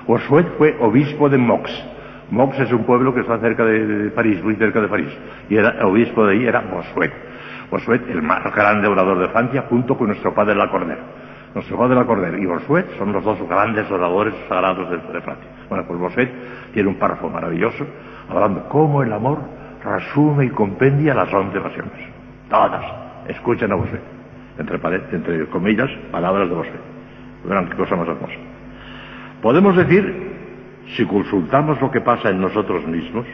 Bosuet 0.07 0.57
fue 0.57 0.75
obispo 0.79 1.29
de 1.29 1.37
Mox. 1.37 1.69
Mox 2.29 2.59
es 2.59 2.71
un 2.71 2.83
pueblo 2.83 3.13
que 3.13 3.21
está 3.21 3.39
cerca 3.39 3.63
de, 3.63 4.11
París, 4.11 4.43
muy 4.43 4.55
cerca 4.55 4.81
de 4.81 4.87
París. 4.87 5.09
Y 5.49 5.55
era, 5.55 5.69
el 5.71 5.85
obispo 5.85 6.25
de 6.25 6.33
ahí 6.33 6.45
era 6.45 6.61
Bosuet. 6.61 7.11
Bosuet, 7.71 8.09
el 8.09 8.21
más 8.21 8.43
grande 8.53 8.87
orador 8.87 9.19
de 9.19 9.29
Francia, 9.29 9.65
junto 9.69 9.97
con 9.97 10.07
nuestro 10.07 10.33
padre 10.33 10.55
Lacordaire. 10.55 11.01
Nuestro 11.53 11.77
padre 11.77 11.95
Lacordaire 11.95 12.39
y 12.39 12.45
Bosuet 12.45 12.97
son 12.97 13.13
los 13.13 13.23
dos 13.23 13.37
grandes 13.47 13.89
oradores 13.89 14.33
sagrados 14.49 14.89
de, 14.89 14.97
de 14.97 15.21
Francia. 15.21 15.49
Bueno, 15.69 15.85
pues 15.87 15.99
Bosuet 15.99 16.29
tiene 16.73 16.89
un 16.89 16.95
párrafo 16.95 17.29
maravilloso 17.29 17.85
hablando 18.29 18.67
cómo 18.69 19.03
el 19.03 19.13
amor 19.13 19.39
resume 19.83 20.45
y 20.45 20.49
compendia 20.49 21.13
las 21.13 21.33
once 21.33 21.59
pasiones. 21.59 21.93
Todas. 22.49 22.85
Escuchen 23.27 23.71
a 23.71 23.75
Bossuet. 23.75 24.01
Entre, 24.57 24.79
entre 25.11 25.45
comillas, 25.47 25.89
palabras 26.11 26.49
de 26.49 26.55
Bossuet. 26.55 26.81
Verán 27.45 27.69
qué 27.69 27.75
cosa 27.75 27.95
más 27.95 28.07
hermosa. 28.07 28.33
Podemos 29.41 29.75
decir, 29.77 30.26
si 30.95 31.05
consultamos 31.05 31.79
lo 31.81 31.91
que 31.91 32.01
pasa 32.01 32.29
en 32.29 32.39
nosotros 32.39 32.85
mismos, 32.87 33.25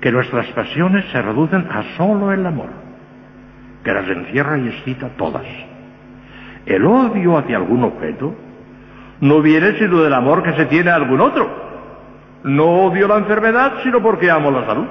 que 0.00 0.12
nuestras 0.12 0.46
pasiones 0.48 1.04
se 1.10 1.22
reducen 1.22 1.66
a 1.70 1.96
solo 1.96 2.32
el 2.32 2.44
amor, 2.44 2.68
que 3.82 3.92
las 3.92 4.08
encierra 4.08 4.58
y 4.58 4.68
excita 4.68 5.08
todas. 5.16 5.46
El 6.66 6.84
odio 6.84 7.38
hacia 7.38 7.56
algún 7.56 7.84
objeto 7.84 8.34
no 9.20 9.40
viene 9.40 9.78
sino 9.78 10.02
del 10.02 10.12
amor 10.12 10.42
que 10.42 10.52
se 10.54 10.66
tiene 10.66 10.90
a 10.90 10.96
algún 10.96 11.20
otro. 11.20 11.48
No 12.44 12.66
odio 12.86 13.08
la 13.08 13.16
enfermedad, 13.16 13.74
sino 13.82 14.02
porque 14.02 14.30
amo 14.30 14.50
la 14.50 14.66
salud. 14.66 14.86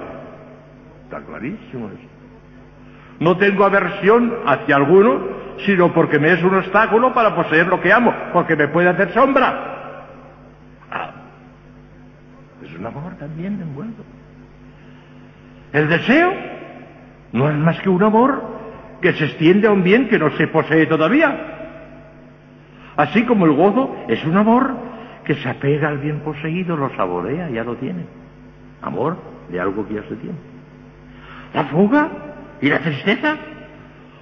Está 1.04 1.22
clarísimo 1.22 1.88
eso. 1.90 2.10
No 3.20 3.38
tengo 3.38 3.64
aversión 3.64 4.34
hacia 4.46 4.76
alguno, 4.76 5.20
sino 5.66 5.94
porque 5.94 6.20
me 6.20 6.34
es 6.34 6.44
un 6.44 6.56
obstáculo 6.56 7.14
para 7.14 7.36
poseer 7.36 7.68
lo 7.68 7.80
que 7.80 7.94
amo, 7.94 8.14
porque 8.34 8.56
me 8.56 8.68
puede 8.68 8.90
hacer 8.90 9.14
sombra. 9.14 9.76
Ah, 10.92 11.12
es 12.76 12.80
un 12.80 12.88
amor 12.88 13.16
también 13.18 13.60
envuelto. 13.62 14.04
El 15.72 15.88
deseo 15.88 16.34
no 17.32 17.50
es 17.50 17.56
más 17.56 17.80
que 17.80 17.90
un 17.90 18.04
amor 18.04 18.44
que 19.02 19.14
se 19.14 19.26
extiende 19.26 19.68
a 19.68 19.72
un 19.72 19.84
bien 19.84 20.08
que 20.08 20.20
no 20.20 20.30
se 20.32 20.48
posee 20.48 20.86
todavía. 20.86 21.54
Así 22.98 23.24
como 23.24 23.46
el 23.46 23.54
gozo 23.54 23.96
es 24.08 24.24
un 24.26 24.38
amor 24.38 24.76
que 25.24 25.36
se 25.36 25.50
apega 25.50 25.90
al 25.90 26.00
bien 26.00 26.20
poseído, 26.20 26.78
lo 26.78 26.94
saborea, 26.96 27.50
ya 27.50 27.64
lo 27.64 27.76
tiene. 27.76 28.06
Amor 28.82 29.18
de 29.50 29.60
algo 29.60 29.88
que 29.88 29.96
ya 29.96 30.04
se 30.04 30.16
tiene. 30.16 30.38
La 31.54 31.66
fuga 31.66 32.10
y 32.62 32.70
la 32.70 32.80
tristeza 32.80 33.38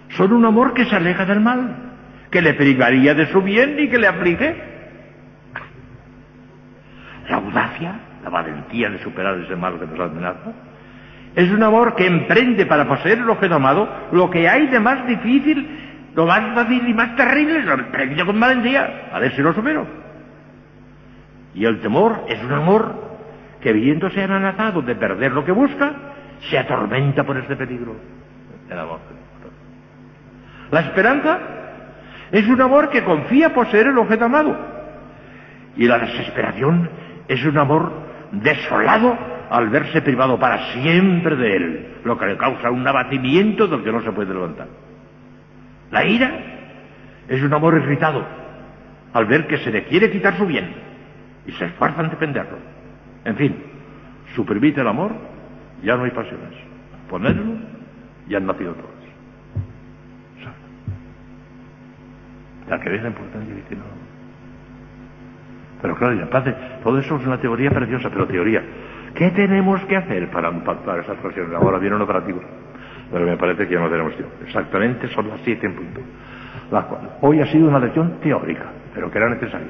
son 0.10 0.34
un 0.34 0.46
amor 0.46 0.74
que 0.74 0.86
se 0.86 0.96
aleja 0.96 1.26
del 1.26 1.40
mal, 1.40 1.76
que 2.30 2.42
le 2.42 2.54
privaría 2.54 3.14
de 3.14 3.28
su 3.28 3.42
bien 3.42 3.76
y 3.80 3.90
que 3.90 3.98
le 3.98 4.08
aflige. 4.08 4.56
La 7.30 7.38
audacia, 7.38 8.00
la 8.24 8.30
valentía 8.30 8.90
de 8.90 9.00
superar 9.04 9.38
ese 9.40 9.56
mal 9.56 9.80
que 9.80 9.86
nos 9.86 10.00
amenaza, 10.00 10.52
es 11.36 11.52
un 11.52 11.64
amor 11.64 11.96
que 11.96 12.06
emprende 12.06 12.66
para 12.66 12.88
poseer 12.88 13.22
objeto 13.28 13.56
amado 13.56 13.90
lo 14.12 14.30
que 14.30 14.48
hay 14.48 14.68
de 14.68 14.80
más 14.80 15.06
difícil, 15.08 15.80
lo 16.16 16.28
más 16.28 16.54
fácil 16.54 16.88
y 16.88 16.94
más 16.94 17.16
terrible, 17.16 17.64
lo 17.64 17.74
emprende 17.74 18.24
con 18.24 18.40
valentía, 18.40 19.10
a 19.12 19.20
ver 19.20 19.36
si 19.36 19.42
lo 19.42 19.54
supero. 19.54 19.86
Y 21.56 21.66
el 21.66 21.82
temor 21.82 22.26
es 22.28 22.44
un 22.44 22.52
amor 22.52 23.14
que 23.62 23.74
viéndose 23.74 24.24
amenazado 24.24 24.82
de 24.82 24.96
perder 24.96 25.32
lo 25.32 25.44
que 25.44 25.52
busca, 25.52 25.94
se 26.50 26.58
atormenta 26.58 27.24
por 27.24 27.38
este 27.38 27.56
peligro. 27.56 27.96
El 28.70 28.80
amor. 28.80 29.00
La 30.72 30.82
esperanza 30.82 31.40
es 32.32 32.48
un 32.48 32.62
amor 32.62 32.90
que 32.90 33.04
confía 33.04 33.54
poseer 33.54 33.88
el 33.88 33.98
objeto 33.98 34.26
amado. 34.26 34.56
Y 35.78 35.88
la 35.88 36.00
desesperación 36.00 36.90
es 37.28 37.44
un 37.46 37.58
amor 37.58 38.03
desolado 38.34 39.18
al 39.50 39.70
verse 39.70 40.02
privado 40.02 40.40
para 40.40 40.74
siempre 40.74 41.36
de 41.36 41.56
él, 41.56 41.88
lo 42.04 42.18
que 42.18 42.26
le 42.26 42.38
causa 42.38 42.72
un 42.72 42.88
abatimiento 42.88 43.68
del 43.68 43.84
que 43.84 43.92
no 43.92 44.02
se 44.02 44.12
puede 44.12 44.34
levantar. 44.34 44.68
La 45.92 46.06
ira 46.06 46.32
es 47.28 47.42
un 47.42 47.54
amor 47.54 47.76
irritado 47.76 48.26
al 49.14 49.26
ver 49.26 49.48
que 49.48 49.60
se 49.60 49.72
le 49.72 49.86
quiere 49.86 50.10
quitar 50.10 50.38
su 50.38 50.46
bien 50.46 50.74
y 51.46 51.52
se 51.52 51.66
esfuerza 51.66 52.02
en 52.02 52.10
defenderlo. 52.10 52.58
En 53.26 53.36
fin, 53.36 53.56
suprimite 54.36 54.82
el 54.82 54.88
amor 54.88 55.12
ya 55.84 55.98
no 55.98 56.06
hay 56.06 56.12
pasiones. 56.12 56.54
Ponerlo, 57.10 57.58
ya 58.28 58.38
han 58.38 58.46
nacido 58.48 58.74
todos. 58.74 58.90
La 62.70 62.80
que 62.80 62.90
ve 62.90 63.02
la 63.02 63.10
importancia 63.10 63.54
no. 63.72 64.03
Pero 65.84 65.98
claro, 65.98 66.14
ya 66.14 66.30
padre, 66.30 66.56
todo 66.82 66.98
eso 66.98 67.18
es 67.18 67.28
una 67.28 67.38
teoría 67.38 67.70
preciosa, 67.70 68.10
pero 68.10 68.26
teoría. 68.26 68.64
¿Qué 69.14 69.32
tenemos 69.32 69.82
que 69.82 69.98
hacer 69.98 70.32
para 70.32 70.50
impactar 70.50 71.00
esas 71.00 71.18
cuestiones? 71.18 71.54
Ahora 71.54 71.78
viene 71.78 71.98
un 71.98 72.02
operativo, 72.02 72.40
pero 73.12 73.26
me 73.26 73.36
parece 73.36 73.68
que 73.68 73.74
ya 73.74 73.82
no 73.82 73.90
tenemos 73.90 74.16
tiempo. 74.16 74.34
Exactamente 74.46 75.10
son 75.10 75.28
las 75.28 75.42
siete 75.44 75.68
en 75.68 75.76
punto. 75.76 76.00
La 76.72 76.84
cual, 76.84 77.02
hoy 77.20 77.42
ha 77.42 77.46
sido 77.48 77.68
una 77.68 77.80
lección 77.80 78.14
teórica, 78.22 78.64
pero 78.94 79.12
que 79.12 79.18
era 79.18 79.30
necesaria. 79.30 79.68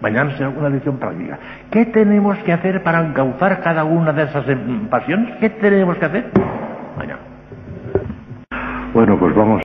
Mañana 0.00 0.34
será 0.38 0.48
una 0.48 0.70
lección 0.70 0.96
práctica. 0.96 1.38
¿Qué 1.70 1.84
tenemos 1.84 2.38
que 2.38 2.54
hacer 2.54 2.82
para 2.82 3.06
encauzar 3.06 3.60
cada 3.60 3.84
una 3.84 4.14
de 4.14 4.22
esas 4.22 4.48
em, 4.48 4.88
pasiones? 4.88 5.36
¿Qué 5.40 5.50
tenemos 5.50 5.98
que 5.98 6.06
hacer? 6.06 6.30
Mañana. 6.96 7.20
Bueno, 8.94 9.18
pues 9.18 9.34
vamos 9.36 9.58